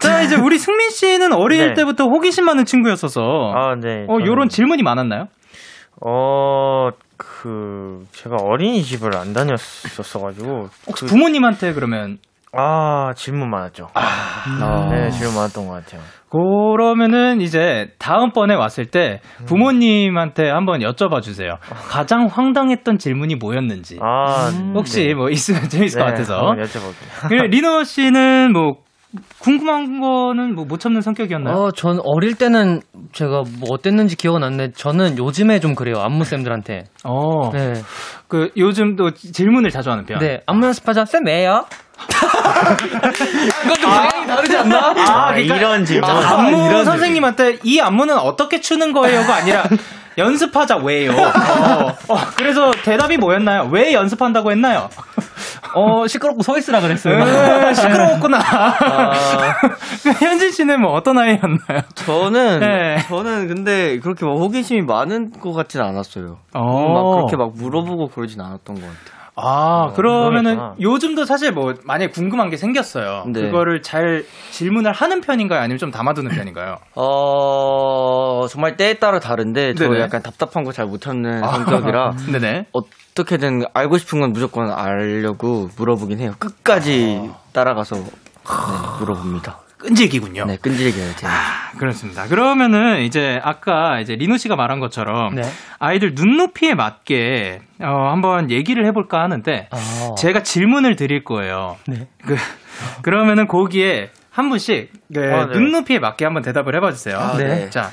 [0.00, 1.74] 자 이제 우리 승민 씨는 어릴 네.
[1.74, 3.20] 때부터 호기심 많은 친구였어서
[3.54, 4.06] 아 네.
[4.08, 5.26] 어 저는- 요런 질문이 많았나요?
[6.04, 6.88] 어,
[7.22, 10.68] 그, 제가 어린이집을 안 다녔었어가지고.
[10.86, 12.18] 혹시 그- 부모님한테 그러면
[12.52, 13.88] 아, 질문 많았죠.
[13.94, 14.88] 아.
[14.90, 16.00] 네, 질문 많았던 것 같아요.
[16.30, 21.58] 그러면은 이제 다음번에 왔을 때 부모님한테 한번 여쭤봐 주세요.
[21.88, 23.98] 가장 황당했던 질문이 뭐였는지.
[24.02, 25.14] 아, 혹시 네.
[25.14, 26.38] 뭐 있으면 재밌을 것 네, 같아서.
[26.48, 27.28] 한번 여쭤볼게요.
[27.28, 28.78] 그리고 리노 씨는 뭐
[29.40, 31.54] 궁금한 거는 뭐 못 참는 성격이었나요?
[31.56, 32.80] 어, 전 어릴 때는
[33.12, 35.96] 제가 뭐 어땠는지 기억은 안 나는데 저는 요즘에 좀 그래요.
[36.00, 36.84] 안무쌤들한테.
[37.04, 37.50] 어.
[37.52, 37.72] 네.
[38.28, 40.18] 그 요즘도 질문을 자주 하는 편.
[40.20, 40.42] 네.
[40.46, 41.06] 안무 연습하자.
[41.06, 41.64] 쌤 왜요?
[42.08, 44.94] 그것도 방향이 다르지 않나?
[44.96, 46.08] 아, 이런 질문.
[46.10, 49.64] 안무 선생님한테 이 안무는 어떻게 추는 거예요가 아니라
[50.18, 51.12] 연습하자 왜요?
[51.16, 53.68] 어, 어, 그래서 대답이 뭐였나요?
[53.72, 54.88] 왜 연습한다고 했나요?
[55.74, 57.16] 어, 시끄럽고 서 있으라 그랬어요.
[57.22, 58.38] 으, 시끄러웠구나.
[60.20, 61.82] 현진 씨는 뭐 어떤 아이였나요?
[61.94, 62.96] 저는 네.
[63.08, 66.38] 저는 근데 그렇게 막 호기심이 많은 것 같진 않았어요.
[66.54, 66.92] 어.
[66.92, 69.19] 막 그렇게 막 물어보고 그러진 않았던 것 같아요.
[69.42, 70.74] 아, 그러면은 그러니까.
[70.80, 73.24] 요즘도 사실 뭐 만약에 궁금한 게 생겼어요.
[73.32, 73.42] 네.
[73.42, 75.60] 그거를 잘 질문을 하는 편인가요?
[75.60, 76.76] 아니면 좀 담아두는 편인가요?
[76.94, 80.00] 어, 정말 때에 따라 다른데, 저 네네.
[80.00, 82.66] 약간 답답한 거 잘못 참는 성격이라, 네네.
[82.72, 86.32] 어떻게든 알고 싶은 건 무조건 알려고 물어보긴 해요.
[86.38, 88.02] 끝까지 따라가서, 네,
[89.00, 89.60] 물어봅니다.
[89.80, 90.44] 끈질기군요.
[90.44, 91.32] 네, 끈질겨요, 제가.
[91.32, 92.26] 아, 그렇습니다.
[92.26, 95.42] 그러면은 이제 아까 이제 리노 씨가 말한 것처럼 네.
[95.78, 100.14] 아이들 눈높이에 맞게 어, 한번 얘기를 해볼까 하는데 아.
[100.16, 101.76] 제가 질문을 드릴 거예요.
[101.86, 102.08] 네.
[102.24, 102.36] 그
[103.02, 105.58] 그러면은 거기에 한 분씩 네, 아, 네.
[105.58, 107.18] 눈높이에 맞게 한번 대답을 해봐 주세요.
[107.18, 107.70] 아, 네.
[107.70, 107.90] 자.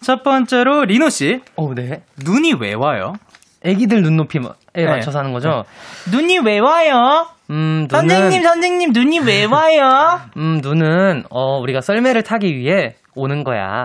[0.00, 2.02] 첫 번째로 리노 씨 어, 네.
[2.24, 3.14] 눈이 왜 와요?
[3.62, 4.42] 애기들 눈높이에
[4.74, 4.86] 네.
[4.86, 5.64] 맞춰서 하는 거죠?
[6.10, 7.26] 눈이 왜 와요?
[7.50, 10.20] 음, 눈은 선생님 눈이 왜 와요?
[10.36, 13.84] 음, 눈은 어, 우리가 썰매를 타기 위해 오는 거야.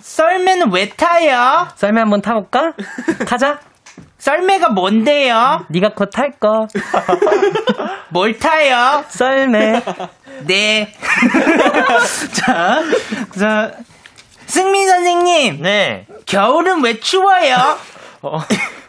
[0.00, 1.68] 썰매는 왜 타요?
[1.76, 2.72] 썰매 한번 타볼까?
[3.28, 3.58] 타자.
[4.18, 5.64] 썰매가 뭔데요?
[5.68, 6.66] 네가 곧 탈 거.
[8.10, 9.04] 뭘 타요?
[9.08, 9.80] 썰매.
[10.46, 10.92] 네.
[12.34, 12.82] 자,
[13.38, 13.70] 자,
[14.46, 16.06] 승민 선생님, 네.
[16.26, 17.56] 겨울은 왜 추워요?
[18.22, 18.38] 어,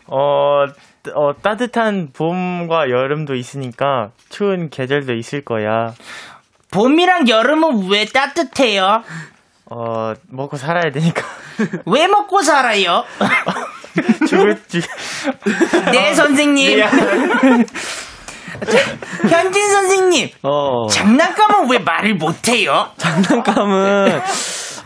[0.07, 0.65] 어,
[1.15, 5.93] 어, 따뜻한 봄과 여름도 있으니까 추운 계절도 있을 거야.
[6.71, 9.03] 봄이랑 여름은 왜 따뜻해요?
[9.71, 11.23] 어, 먹고 살아야 되니까.
[11.85, 13.03] 왜 먹고 살아요?
[14.27, 14.83] 죽을, 죽,
[15.91, 16.79] 네, 선생님.
[16.79, 16.87] 자,
[19.29, 22.89] 현진 선생님, 어, 장난감은 왜 말을 못해요?
[22.97, 24.21] 장난감은,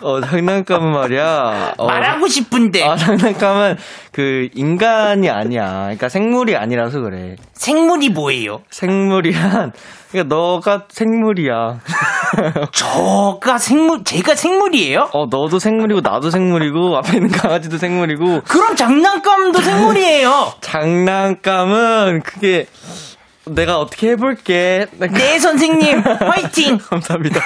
[0.03, 1.73] 어, 장난감은 말이야.
[1.77, 3.77] 어, 말하고 싶은데 아, 장난감은
[4.11, 5.83] 그 인간이 아니야.
[5.83, 7.35] 그러니까 생물이 아니라서 그래.
[7.53, 8.61] 생물이 뭐예요?
[8.69, 9.71] 생물이란,
[10.11, 11.79] 그러니까 너가 생물이야.
[12.73, 15.09] 저가 생물, 제가 생물이에요?
[15.13, 20.53] 어, 너도 생물이고, 나도 생물이고, 앞에 있는 강아지도 생물이고, 그럼 장난감도 생물이에요.
[20.61, 22.65] 장난감은 그게
[23.45, 24.87] 내가 어떻게 해볼게.
[24.97, 26.77] 네, 선생님, 화이팅!
[26.89, 27.39] 감사합니다.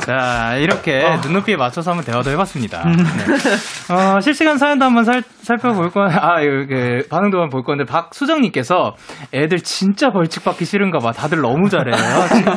[0.00, 2.84] 자, 이렇게 눈높이에 맞춰서 한번 대화도 해봤습니다.
[2.84, 3.94] 네.
[3.94, 8.94] 어, 실시간 사연도 한번 살, 살펴볼 건, 아, 그, 반응도 한번 볼 건데, 박수정님께서
[9.32, 11.12] 애들 진짜 벌칙 받기 싫은가 봐.
[11.12, 11.94] 다들 너무 잘해요.
[12.36, 12.52] 지금,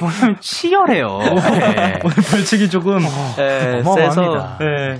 [0.00, 1.18] 뭐냐면 치열해요.
[1.76, 1.98] 네.
[2.30, 2.98] 벌칙이 조금.
[3.36, 4.10] 네, 어마어마합니다.
[4.10, 4.58] 세서.
[4.60, 4.98] 네.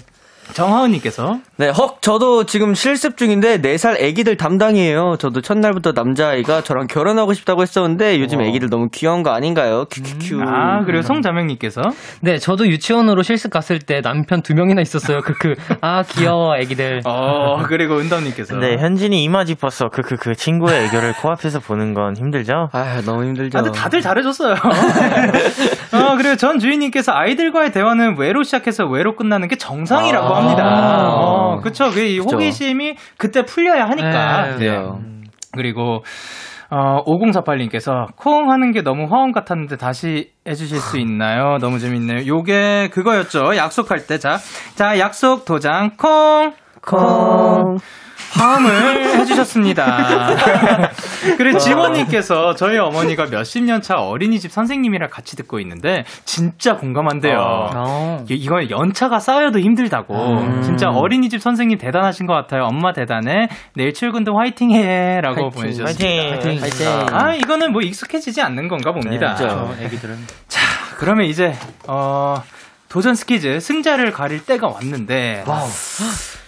[0.52, 5.16] 정하은님께서, 네, 헉, 저도 지금 실습 중인데 4살 애기들 담당이에요.
[5.18, 9.86] 저도 첫날부터 남자아이가 저랑 결혼하고 싶다고 했었는데 요즘 애기들 너무 귀여운 거 아닌가요?
[9.90, 10.42] 큐큐큐.
[10.42, 11.82] 아, 그리고 송자명님께서,
[12.20, 15.20] 네, 저도 유치원으로 실습 갔을 때 남편 두 명이나 있었어요.
[15.22, 17.02] 그, 그, 아, 귀여워, 애기들.
[17.06, 19.88] 어, 그리고 은담님께서, 네, 현진이 이마 짚었어.
[19.88, 22.68] 그, 그, 그 친구의 애교를 코앞에서 보는 건 힘들죠?
[22.72, 23.58] 아, 너무 힘들죠.
[23.58, 24.54] 아, 근데 다들 잘해줬어요.
[24.54, 30.41] 어, 그리고 전 주인님께서 아이들과의 대화는 왜로 시작해서 왜로 끝나는 게 정상이라고 아.
[30.42, 30.64] 합니다.
[30.64, 31.08] 아.
[31.12, 31.90] 어, 그쵸.
[31.90, 32.36] 그이 그쵸.
[32.36, 34.42] 호기심이 그때 풀려야 하니까.
[34.42, 34.70] 네, 네.
[34.70, 35.00] 맞아요.
[35.52, 36.02] 그리고,
[36.70, 41.58] 어, 5048님께서 콩 하는 게 너무 화음 같았는데 다시 해주실 수 있나요?
[41.60, 42.26] 너무 재밌네요.
[42.26, 43.56] 요게 그거였죠.
[43.56, 44.18] 약속할 때.
[44.18, 44.38] 자,
[44.74, 46.52] 자, 약속 도장 콩!
[46.82, 47.76] 콩!
[48.32, 50.36] 화음을 해주셨습니다.
[51.36, 57.36] 그리고 지원님께서 저희 어머니가 몇십 년 차 어린이집 선생님이랑 같이 듣고 있는데 진짜 공감한대요.
[57.74, 58.24] 어.
[58.30, 60.14] 이- 이건 연차가 쌓여도 힘들다고.
[60.14, 60.62] 음.
[60.62, 62.64] 진짜 어린이집 선생님 대단하신 것 같아요.
[62.64, 63.48] 엄마 대단해.
[63.74, 65.20] 내일 출근도 화이팅해.
[65.22, 66.04] 라고 보내주셨습니다.
[66.46, 66.60] 화이팅!
[66.62, 67.06] 화이팅.
[67.12, 69.34] 아, 이거는 뭐 익숙해지지 않는 건가 봅니다.
[69.34, 69.74] 네, 그죠.
[69.80, 70.16] 애기들은.
[70.48, 70.60] 자,
[70.98, 71.54] 그러면 이제,
[71.88, 72.42] 어,
[72.88, 75.42] 도전 스키즈 승자를 가릴 때가 왔는데,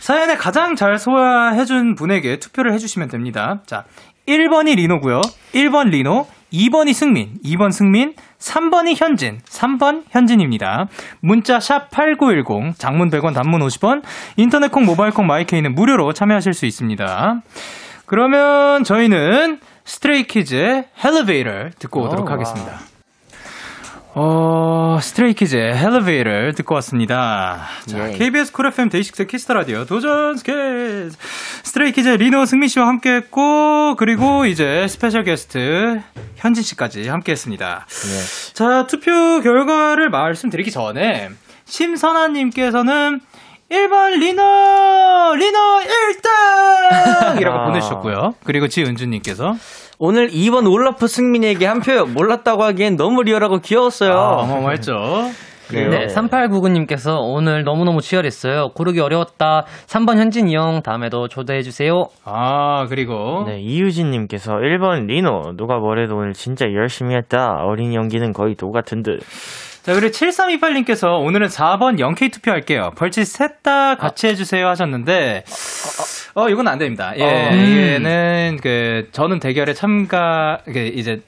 [0.04, 3.62] 사연에 가장 잘 소화해준 분에게 투표를 해주시면 됩니다.
[3.64, 3.84] 자,
[4.28, 5.22] 1번이 리노고요
[5.54, 10.88] 1번 리노, 2번이 승민, 2번 승민, 3번이 현진, 3번 현진입니다.
[11.20, 14.02] 문자 샵 8910, 장문 100원, 단문 50원,
[14.36, 17.40] 인터넷 콩, 모바일 콩, 마이케이는 무료로 참여하실 수 있습니다.
[18.04, 22.93] 그러면 저희는 스트레이키즈의 Elevator 듣고 오도록 하겠습니다.
[24.16, 27.66] 어, 스트레이키즈의 Elevator 듣고 왔습니다.
[27.86, 28.16] 자, 예.
[28.16, 31.16] KBS 쿨 FM 데이식스 키스터 라디오 도전 스키즈
[31.64, 36.00] 스트레이키즈의 리노 승민 씨와 함께 했고, 그리고 이제 special guest
[36.36, 37.86] 현진 씨까지 함께 했습니다.
[38.52, 41.30] 자, 투표 결과를 말씀드리기 전에,
[41.64, 43.20] 심선아 님께서는
[43.70, 45.34] 1번 리노!
[45.38, 47.40] 리노 1등!
[47.40, 47.64] 이라고 아.
[47.66, 48.34] 보내주셨고요.
[48.44, 49.56] 그리고 지은주 님께서
[49.98, 52.06] 오늘 2번 올라프 승민에게 한 표요.
[52.06, 54.12] 몰랐다고 하기엔 너무 리얼하고 귀여웠어요.
[54.12, 54.92] 아, 어마어마했죠.
[55.68, 55.88] 그래요?
[55.90, 58.70] 네, 3899님께서 오늘 너무너무 치열했어요.
[58.74, 59.64] 고르기 어려웠다.
[59.86, 62.04] 3번 현진이 형, 다음에도 초대해주세요.
[62.24, 63.44] 아, 그리고.
[63.46, 65.54] 네, 이유진님께서 1번 리노.
[65.56, 67.56] 누가 뭐래도 오늘 진짜 열심히 했다.
[67.62, 69.20] 어린이 연기는 거의 똑같은 듯.
[69.84, 72.92] 자, 그리고 7328님께서 오늘은 4번 0K 투표할게요.
[72.96, 75.44] 벌칙 셋 다 같이 해주세요 하셨는데,
[76.34, 77.12] 어, 이건 안 됩니다.
[77.16, 77.26] 예, 어.
[77.54, 81.22] 얘는 그 저는 대결에 참가 이제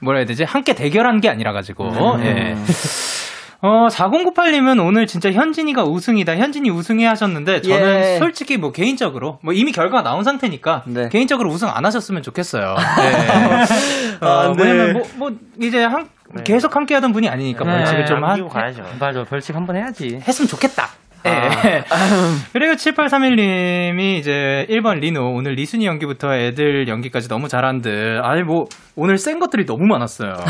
[0.00, 0.44] 뭐라 해야 되지?
[0.44, 2.56] 함께 대결한 게 아니라 가지고 예.
[3.66, 6.36] 어, 4098님은 오늘 진짜 현진이가 우승이다.
[6.36, 8.18] 현진이 우승해 하셨는데 저는 예.
[8.18, 11.08] 솔직히 뭐 개인적으로 뭐 이미 결과가 나온 상태니까 네.
[11.08, 12.74] 개인적으로 우승 안 하셨으면 좋겠어요.
[12.76, 14.26] 네.
[14.26, 14.62] 어, 아, 네.
[14.62, 16.08] 왜냐면 뭐, 뭐 이제 한,
[16.44, 17.76] 계속 함께 하던 분이 아니니까 네.
[17.78, 18.82] 벌칙을 좀 하, 남기고 가야죠.
[19.00, 20.20] 맞아, 벌칙 한 번 해야지.
[20.28, 20.88] 했으면 좋겠다.
[21.26, 21.84] 예.
[22.52, 29.16] 그리고 7831님이 이제 1번 리노 오늘 리순이 연기부터 애들 연기까지 너무 잘한들 아니 뭐 오늘
[29.16, 30.34] 센 것들이 너무 많았어요.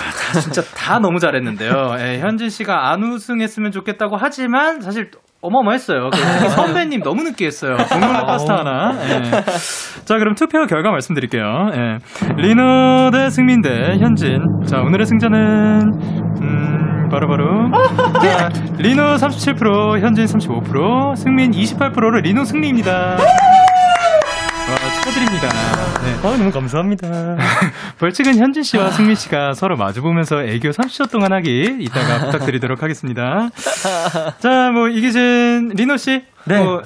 [0.00, 1.96] 아, 다 진짜 다 너무 잘했는데요.
[1.98, 5.10] 예, 현진 씨가 안 우승했으면 좋겠다고 하지만 사실
[5.42, 6.08] 어마어마했어요.
[6.10, 7.76] 특히 선배님 너무 느끼했어요.
[7.76, 8.94] 국물 파스타 하나.
[9.04, 9.22] 예.
[10.04, 11.44] 자, 그럼 투표 결과 말씀드릴게요.
[11.74, 11.98] 예.
[12.36, 13.68] 리노 대 승민 대
[14.00, 14.38] 현진.
[14.66, 15.92] 자, 오늘의 승자는
[16.40, 17.70] 음, 바로바로
[18.22, 22.92] 자, 리노 37%, 현진 35%, 승민 28%로 리노 승리입니다.
[23.00, 23.16] 와,
[24.94, 25.48] 축하드립니다.
[26.24, 26.28] 네.
[26.30, 27.36] 아, 너무 감사합니다.
[28.00, 33.50] 벌칙은 현진 씨와 승민 씨가 서로 마주보면서 애교 30초 동안 하기 이따가 부탁드리도록 하겠습니다.
[34.38, 36.60] 자, 뭐 이기신 리노 씨, 네.
[36.60, 36.82] 뭐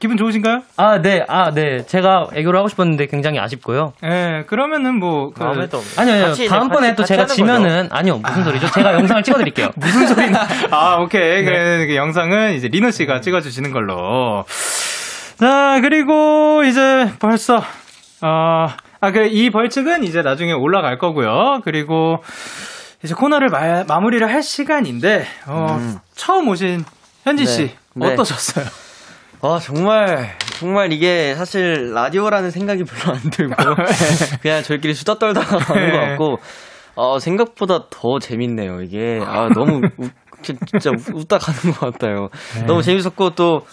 [0.00, 0.62] 기분 좋으신가요?
[0.76, 1.86] 아, 네, 아, 네.
[1.86, 3.92] 제가 애교를 하고 싶었는데 굉장히 아쉽고요.
[4.02, 5.90] 예, 그러면은 뭐 그, 마음에도 없네.
[5.96, 6.26] 아니요, 아니요.
[6.26, 8.70] 같이, 다음번에 같이, 또 같이 제가 지면은, 아니요, 무슨 소리죠?
[8.72, 9.70] 제가 영상을 찍어드릴게요.
[9.76, 10.48] 무슨 소리나?
[10.72, 11.44] 아, 오케이.
[11.44, 14.44] 그, 그 영상은 이제 리노 씨가 찍어주시는 걸로.
[15.38, 17.62] 자, 그리고 이제 벌써,
[18.22, 18.66] 어,
[19.00, 21.60] 아, 그, 이 벌칙은 이제 나중에 올라갈 거고요.
[21.64, 22.22] 그리고
[23.02, 25.78] 이제 코너를 마, 마무리를 할 시간인데, 어,
[26.14, 26.84] 처음 오신
[27.24, 27.74] 현진 씨, 네.
[27.94, 28.12] 네.
[28.12, 28.66] 어떠셨어요?
[29.42, 33.54] 아, 정말, 정말 이게 사실 라디오라는 생각이 별로 안 들고,
[34.42, 36.38] 그냥 저희끼리 수다 떨다가 가는 것 같고,
[36.96, 39.18] 어, 생각보다 더 재밌네요, 이게.
[39.24, 40.10] 아, 너무, 웃,
[40.42, 42.28] 진- 진짜 웃- 웃다 가는 것 같아요.
[42.66, 43.64] 너무 재밌었고, 또,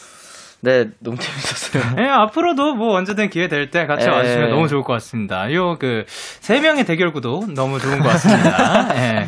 [0.62, 1.84] 네, 너무 재밌었어요.
[2.04, 4.12] 예, 앞으로도 뭐 언제든 기회 될 때 같이 예.
[4.12, 5.54] 와주시면 너무 좋을 것 같습니다.
[5.54, 8.96] 요, 그, 세 명의 대결 구도 너무 좋은 것 같습니다.
[8.96, 9.28] 예.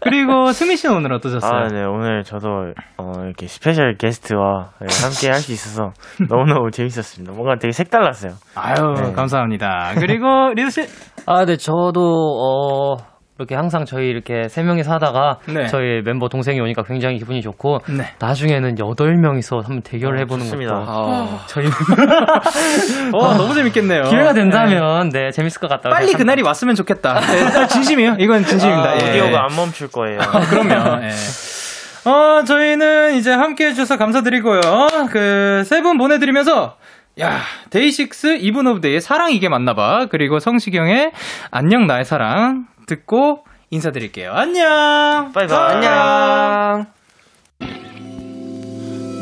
[0.00, 1.52] 그리고 승민 씨는 오늘 어떠셨어요?
[1.52, 1.82] 아, 네.
[1.84, 5.92] 오늘 저도 어, 이렇게 special guest와 네, 함께 할 수 있어서
[6.28, 7.32] 너무너무 재밌었습니다.
[7.34, 8.32] 뭔가 되게 색달랐어요.
[8.54, 9.12] 아유, 네.
[9.12, 9.92] 감사합니다.
[9.98, 10.82] 그리고 리노 씨.
[11.26, 12.96] 아, 네, 저도, 어,
[13.40, 15.66] 이렇게 항상 저희 이렇게 세 명이서 하다가 네.
[15.68, 18.12] 저희 멤버 동생이 오니까 굉장히 기분이 좋고 네.
[18.18, 20.74] 나중에는 여덟 명이서 한번 대결을 해보는 좋습니다.
[20.74, 21.66] 것도 아, 저희
[23.14, 24.04] 어, 너무 재밌겠네요.
[24.04, 24.40] 기회가 네.
[24.42, 26.18] 된다면 네 재밌을 것 같다고 빨리 생각합니다.
[26.18, 27.20] 그날이 왔으면 좋겠다.
[27.20, 28.16] 네, 진심이에요.
[28.18, 28.90] 이건 진심입니다.
[28.90, 29.20] 아, 예.
[29.20, 30.20] 오디오가 안 멈출 거예요.
[30.20, 31.02] 아, 그럼요.
[31.08, 31.10] 예.
[32.10, 34.60] 어, 저희는 이제 함께 해주셔서 감사드리고요.
[35.10, 36.76] 그, 세 분 보내드리면서,
[37.18, 37.40] 야,
[37.70, 40.06] 데이식스 이븐 오브 데이의 사랑 이게 맞나봐.
[40.10, 41.12] 그리고 성시경의
[41.50, 44.32] 안녕 나의 사랑 듣고 인사드릴게요.
[44.32, 45.30] 안녕!
[45.32, 45.74] 바이바이.
[45.76, 46.86] 안녕!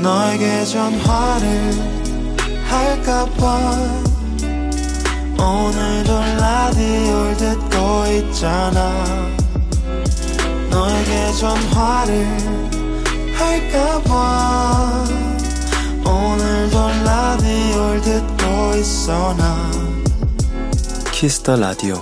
[0.00, 1.72] 너에게 전화를
[2.68, 3.74] 할까봐
[5.40, 9.04] 오늘도 라디오를 듣고 있잖아
[10.70, 12.26] 너에게 전화를
[13.34, 15.04] 할까봐
[16.08, 19.70] 오늘도 라디오를 듣고 있어 나
[21.12, 21.96] 키스터 라디오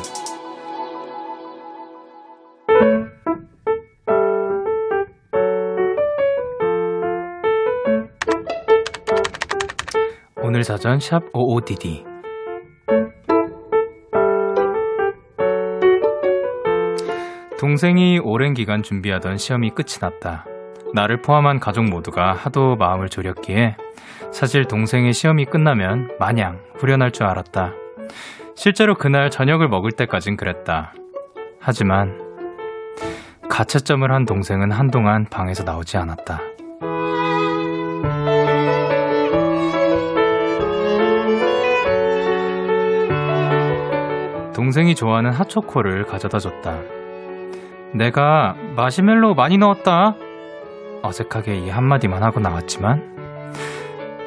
[10.47, 12.05] 오늘 사전 샵 55DD.
[17.59, 20.47] 동생이 오랜 기간 준비하던 시험이 끝이 났다.
[20.97, 23.77] 나를 포함한 가족 모두가 하도 마음을 졸였기에
[24.33, 27.73] 사실 동생의 시험이 끝나면 마냥 후련할 줄 알았다.
[28.55, 30.95] 실제로 그날 저녁을 먹을 때까진 그랬다.
[31.61, 32.19] 하지만
[33.51, 36.41] 가채점을 한 동생은 한동안 방에서 나오지 않았다.
[44.55, 46.79] 동생이 좋아하는 핫초코를 가져다 줬다.
[47.93, 50.17] 내가 마시멜로 많이 넣었다.
[51.07, 53.17] 어색하게 이 한마디만 하고 나왔지만,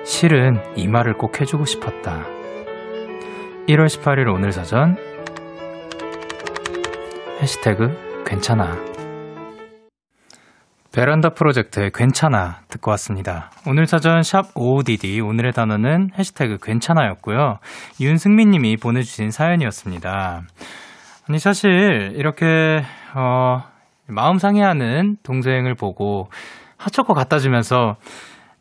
[0.05, 2.25] 실은 이 말을 꼭 해주고 싶었다.
[3.67, 4.97] 1월 18일 오늘 사전,
[7.41, 8.89] 해시태그 괜찮아.
[10.91, 13.51] 베란다 프로젝트의 괜찮아 듣고 왔습니다.
[13.67, 17.59] 오늘 사전 샵 55DD 오늘의 단어는 해시태그 괜찮아였고요.
[18.01, 20.41] 윤승민 님이 보내주신 사연이었습니다.
[21.29, 22.81] 아니 사실 이렇게
[23.15, 23.63] 어,
[24.07, 26.27] 마음 상해하는 동생을 보고
[26.79, 27.97] 핫초코 갖다 주면서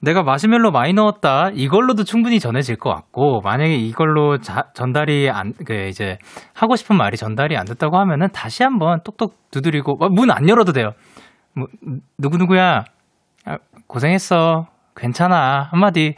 [0.00, 1.50] 내가 마시멜로 많이 넣었다.
[1.54, 6.18] 이걸로도 충분히 전해질 것 같고 만약에 이걸로 자- 전달이 안 그 이제
[6.54, 10.92] 하고 싶은 말이 전달이 안 됐다고 하면은 다시 한번 똑똑 두드리고 문 안 열어도 돼요.
[11.54, 11.66] 뭐
[12.18, 12.84] 누구 누구야?
[13.44, 13.58] 아,
[13.88, 14.66] 고생했어.
[14.94, 15.68] 괜찮아.
[15.70, 16.14] 한마디.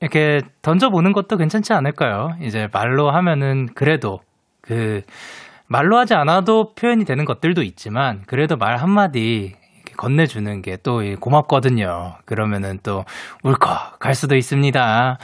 [0.00, 2.30] 이렇게 던져보는 것도 괜찮지 않을까요?
[2.42, 4.20] 이제 말로 하면은 그래도
[4.62, 5.02] 그
[5.66, 9.54] 말로 하지 않아도 표현이 되는 것들도 있지만 그래도 말 한마디
[10.00, 12.14] 건네주는 게 또 고맙거든요.
[12.24, 13.04] 그러면은 또
[13.44, 15.18] 울컥 갈 수도 있습니다.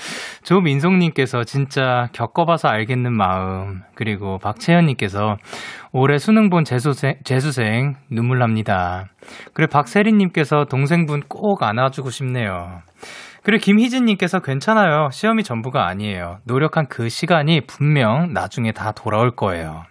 [0.44, 5.36] 조민송님께서 진짜 겪어봐서 알겠는 마음 그리고 박채연님께서
[5.92, 9.06] 올해 수능 본 재수생, 재수생 눈물 납니다.
[9.54, 12.82] 그리고 박세린님께서 동생분 꼭 안아주고 싶네요.
[13.42, 15.08] 그리고 김희진님께서 괜찮아요.
[15.12, 16.38] 시험이 전부가 아니에요.
[16.44, 19.84] 노력한 그 시간이 분명 나중에 다 돌아올 거예요.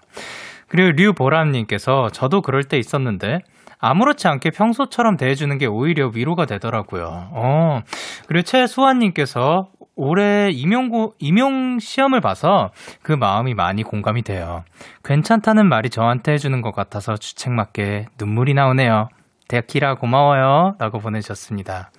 [0.68, 3.40] 그리고 류보람님께서 저도 그럴 때 있었는데
[3.80, 7.30] 아무렇지 않게 평소처럼 대해주는 게 오히려 위로가 되더라고요.
[7.32, 7.82] 어.
[8.28, 12.72] 그리고 최수환님께서 올해 임용고, 임용 시험을 봐서
[13.02, 14.64] 그 마음이 많이 공감이 돼요.
[15.04, 19.10] 괜찮다는 말이 저한테 해주는 것 같아서 주책맞게 눈물이 나오네요.
[19.48, 20.76] 데키라 고마워요.
[20.80, 21.92] 라고 보내주셨습니다.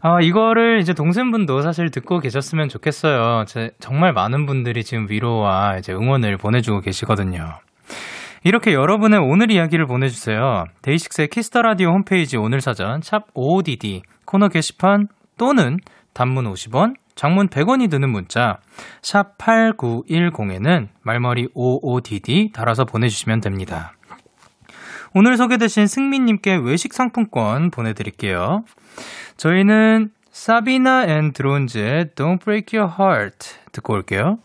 [0.00, 3.44] 아, 이거를 이제 동생분도 사실 듣고 계셨으면 좋겠어요.
[3.46, 7.58] 제, 정말 많은 분들이 지금 위로와 이제 응원을 보내주고 계시거든요.
[8.44, 10.64] 이렇게 여러분의 오늘 이야기를 보내주세요.
[10.82, 15.78] 데이식스의 키스터 라디오 홈페이지 오늘 사전 샵 55DD 코너 게시판 또는
[16.14, 18.58] 단문 50원, 장문 100원이 드는 문자
[19.02, 23.92] 샵 8910에는 말머리 55DD 달아서 보내주시면 됩니다.
[25.14, 28.62] 오늘 소개되신 승민님께 외식 상품권 보내드릴게요.
[29.36, 34.36] 저희는 사비나 앤 드론즈의 Don't Break Your Heart 듣고 올게요.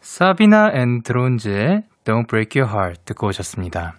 [0.00, 3.94] 사비나 앤 드론즈의 Don't Break Your Heart 듣고 오셨습니다.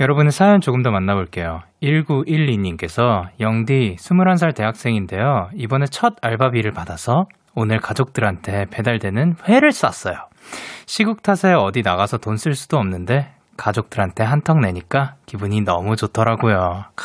[0.00, 1.60] 여러분의 사연 조금 더 만나볼게요.
[1.82, 5.50] 1912님께서 영디 21살 대학생인데요.
[5.54, 10.16] 이번에 첫 알바비를 받아서 오늘 가족들한테 배달되는 회를 쐈어요.
[10.86, 16.86] 시국 탓에 어디 나가서 돈 쓸 수도 없는데 가족들한테 한턱 내니까 기분이 너무 좋더라고요.
[16.96, 17.04] 크,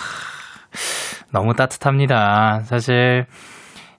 [1.32, 2.62] 너무 따뜻합니다.
[2.62, 3.28] 사실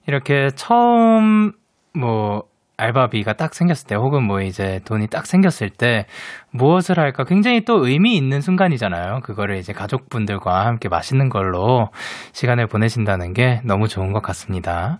[0.05, 1.53] 이렇게 처음
[1.93, 2.43] 뭐
[2.77, 6.05] 알바비가 딱 생겼을 때 혹은 뭐 이제 돈이 딱 생겼을 때
[6.51, 9.19] 무엇을 할까 굉장히 또 의미 있는 순간이잖아요.
[9.21, 11.89] 그거를 이제 가족분들과 함께 맛있는 걸로
[12.33, 14.99] 시간을 보내신다는 게 너무 좋은 것 같습니다.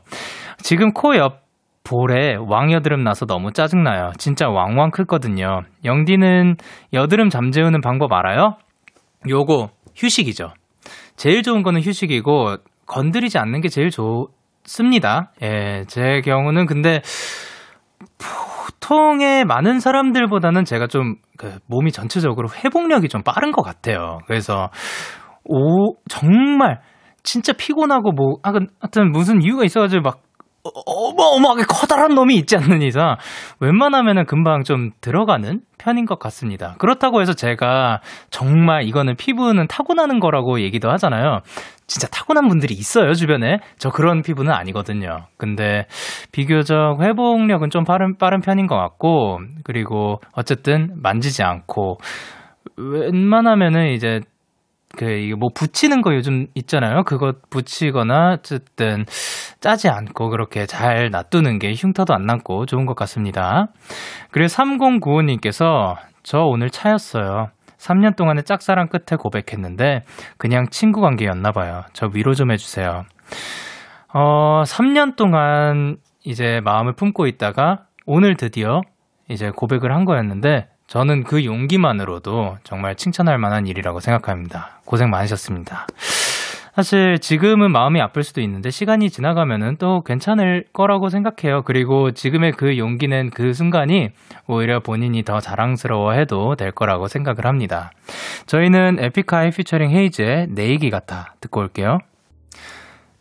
[0.58, 1.41] 지금 코 옆
[1.84, 4.12] 볼에 왕여드름 나서 너무 짜증나요.
[4.18, 5.62] 진짜 왕왕 클거든요.
[5.84, 6.56] 영디는
[6.92, 8.56] 여드름 잠재우는 방법 알아요?
[9.28, 10.52] 요거 휴식이죠.
[11.16, 12.56] 제일 좋은 거는 휴식이고
[12.86, 15.32] 건드리지 않는 게 제일 좋습니다.
[15.42, 17.02] 예, 제 경우는 근데
[18.18, 24.18] 보통의 많은 사람들보다는 제가 좀 그 몸이 전체적으로 회복력이 좀 빠른 것 같아요.
[24.28, 24.70] 그래서
[25.44, 26.80] 오 정말
[27.24, 30.20] 진짜 피곤하고 뭐 하여튼 무슨 이유가 있어가지고 막
[30.64, 33.16] 어마어마하게 커다란 놈이 있지 않는 이상
[33.58, 36.76] 웬만하면은 금방 좀 들어가는 편인 것 같습니다.
[36.78, 38.00] 그렇다고 해서 제가
[38.30, 41.40] 정말 이거는 피부는 타고나는 거라고 얘기도 하잖아요.
[41.88, 43.58] 진짜 타고난 분들이 있어요, 주변에.
[43.78, 45.26] 저 그런 피부는 아니거든요.
[45.36, 45.86] 근데
[46.30, 51.98] 비교적 회복력은 좀 빠른, 빠른 편인 것 같고, 그리고 어쨌든 만지지 않고,
[52.76, 54.20] 웬만하면은 이제
[54.96, 57.04] 그, 이게 뭐 붙이는 거 요즘 있잖아요.
[57.04, 59.04] 그거 붙이거나, 어쨌든,
[59.60, 63.68] 짜지 않고 그렇게 잘 놔두는 게 흉터도 안 남고 좋은 것 같습니다.
[64.30, 67.50] 그리고 3095님께서, 저 오늘 차였어요.
[67.78, 70.04] 3년 동안의 짝사랑 끝에 고백했는데,
[70.38, 71.82] 그냥 친구 관계였나 봐요.
[71.92, 73.04] 저 위로 좀 해주세요.
[74.14, 78.82] 어, 3년 동안 이제 마음을 품고 있다가, 오늘 드디어
[79.28, 84.82] 이제 고백을 한 거였는데, 저는 그 용기만으로도 정말 칭찬할 만한 일이라고 생각합니다.
[84.84, 85.86] 고생 많으셨습니다.
[86.74, 91.62] 사실 지금은 마음이 아플 수도 있는데 시간이 지나가면은 또 괜찮을 거라고 생각해요.
[91.62, 94.10] 그리고 지금의 그 용기는 그 순간이
[94.46, 97.90] 오히려 본인이 더 자랑스러워 해도 될 거라고 생각을 합니다.
[98.44, 102.00] 저희는 에픽하이 피처링 헤이즈의 내 얘기 같아 듣고 올게요.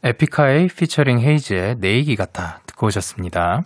[0.03, 3.61] 에픽하이 피처링 헤이즈의 내 얘기 같아 듣고 오셨습니다.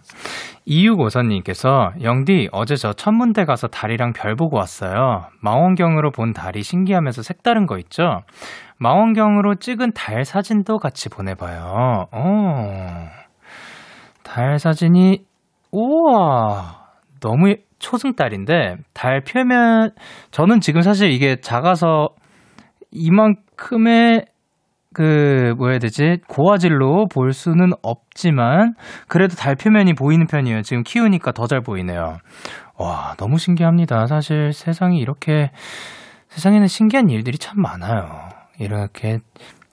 [0.65, 5.27] 이육오삼님께서 영디 어제 저 천문대 가서 달이랑 별 보고 왔어요.
[5.41, 8.21] 망원경으로 본 달이 신기하면서 색다른 거 있죠?
[8.77, 12.07] 망원경으로 찍은 달 사진도 같이 보내봐요.
[12.11, 13.07] 어.
[14.23, 15.19] 달 사진이
[15.71, 16.81] 우와
[17.21, 19.91] 너무 예- 초승달인데 달 표면
[20.31, 22.09] 저는 지금 사실 이게 작아서
[22.91, 24.25] 이만큼의
[24.95, 28.73] 그 뭐야 해야 되지 고화질로 볼 수는 없지만
[29.09, 30.61] 그래도 달 표면이 보이는 편이에요.
[30.61, 32.17] 지금 키우니까 더 잘 보이네요.
[32.79, 34.07] 와 너무 신기합니다.
[34.07, 35.51] 사실 세상이 이렇게
[36.29, 38.29] 세상에는 신기한 일들이 참 많아요.
[38.59, 39.19] 이렇게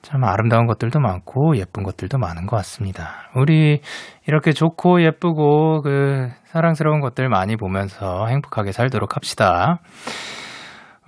[0.03, 3.31] 참 아름다운 것들도 많고 예쁜 것들도 많은 것 같습니다.
[3.37, 3.81] 우리
[4.27, 9.79] 이렇게 좋고 예쁘고 그 사랑스러운 것들 많이 보면서 행복하게 살도록 합시다.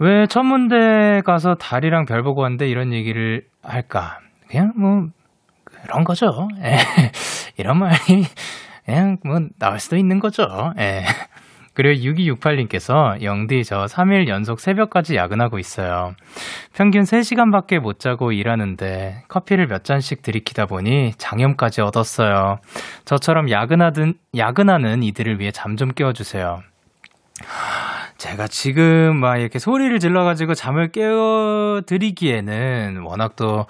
[0.01, 4.19] 왜 천문대 가서 달이랑 별 보고 왔는데 이런 얘기를 할까?
[4.49, 5.07] 그냥 뭐
[5.65, 6.49] 그런 거죠.
[6.63, 6.77] 예.
[7.57, 8.25] 이런 말이
[8.85, 10.45] 그냥 뭐 나올 수도 있는 거죠.
[10.79, 11.05] 예.
[11.77, 16.13] 그리고 6268님께서 영디 저 3일 연속 새벽까지 야근하고 있어요.
[16.73, 22.59] 평균 3시간밖에 못 자고 일하는데 커피를 몇 잔씩 들이키다 보니 장염까지 얻었어요.
[23.05, 26.61] 저처럼 야근하든 야근하는 이들을 위해 잠 좀 깨워 주세요.
[28.25, 31.83] 제가 지금 막 이렇게 소리를 질러가지고 잠을 깨워드리기에는
[33.05, 33.67] 워낙 또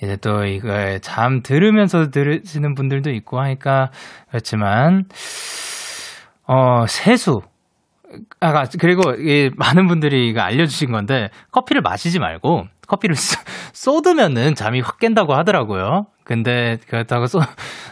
[0.00, 3.90] 이제 또 이거 잠 들으면서 들으시는 분들도 있고 하니까
[4.28, 5.06] 그렇지만
[6.46, 7.40] 어 세수
[8.38, 13.40] 아 그리고 이 많은 분들이 이거 알려주신 건데 커피를 마시지 말고 커피를 쏟-
[13.72, 16.06] 쏟으면은 잠이 확 깬다고 하더라고요.
[16.22, 17.42] 근데 그렇다고 쏟,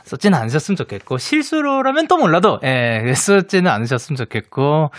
[0.05, 4.91] 쏟지는 않으셨으면 좋겠고 실수로라면 또 몰라도 예 쏟지는 않으셨으면 좋겠고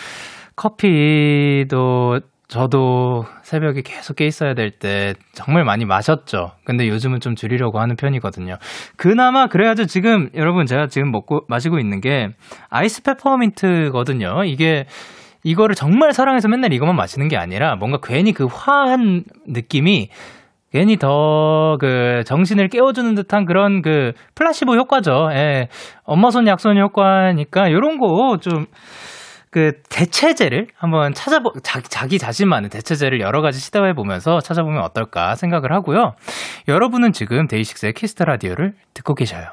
[0.55, 6.51] 커피도 저도 새벽에 계속 깨 있어야 될 때 정말 많이 마셨죠.
[6.63, 8.57] 근데 요즘은 좀 줄이려고 하는 편이거든요.
[8.97, 9.85] 그나마 그래야죠.
[9.85, 12.29] 지금 여러분 제가 지금 먹고 마시고 있는 게
[12.69, 14.43] 아이스 페퍼민트거든요.
[14.45, 14.85] 이게
[15.43, 20.09] 이거를 정말 사랑해서 맨날 이것만 마시는 게 아니라 뭔가 괜히 그 화한 느낌이
[20.71, 25.29] 괜히 더 그 정신을 깨워주는 듯한 그런 그 플라시보 효과죠.
[25.33, 25.67] 예.
[26.03, 28.65] 엄마 손 약손 효과니까 요런 거좀
[29.55, 35.71] 그 대체제를 한번 찾아보 자기, 자기 자신만의 대체제를 여러 가지 시도해 보면서 찾아보면 어떨까 생각을
[35.71, 36.13] 하고요.
[36.67, 39.45] 여러분은 지금 데이식스의 키스터 라디오를 듣고 계셔요.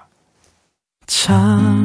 [1.06, 1.84] 참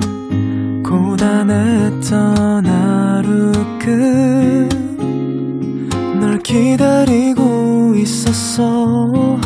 [0.84, 3.52] 고단했던 하루
[6.10, 9.38] 끝널 기다리고 있었어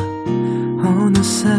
[0.82, 1.50] 어느새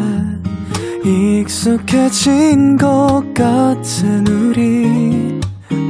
[1.04, 5.42] 익숙해진 것 같은 우리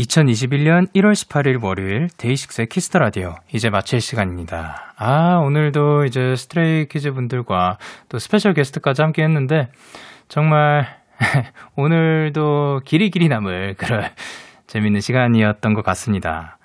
[0.00, 4.94] 2021년 1월 18일 월요일 데이식스의 키스터 라디오 이제 마칠 시간입니다.
[4.96, 7.76] 아 오늘도 이제 스트레이 키즈 분들과
[8.08, 9.68] 또 special guest까지 함께 했는데
[10.28, 10.86] 정말
[11.76, 14.04] 오늘도 길이 길이 남을 그런
[14.66, 16.58] 재밌는 시간이었던 것 같습니다.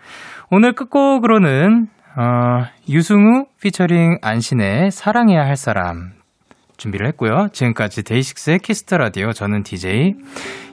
[0.49, 6.13] 오늘 끝곡으로는 어, 유승우 피처링 안신의 사랑해야 할 사람
[6.77, 7.49] 준비를 했고요.
[7.51, 10.13] 지금까지 데이식스의 키스 더 라디오 저는 DJ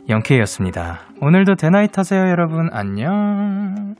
[0.09, 1.01] 영케이였습니다.
[1.21, 3.95] 오늘도 데나잇 하세요 여러분 안녕.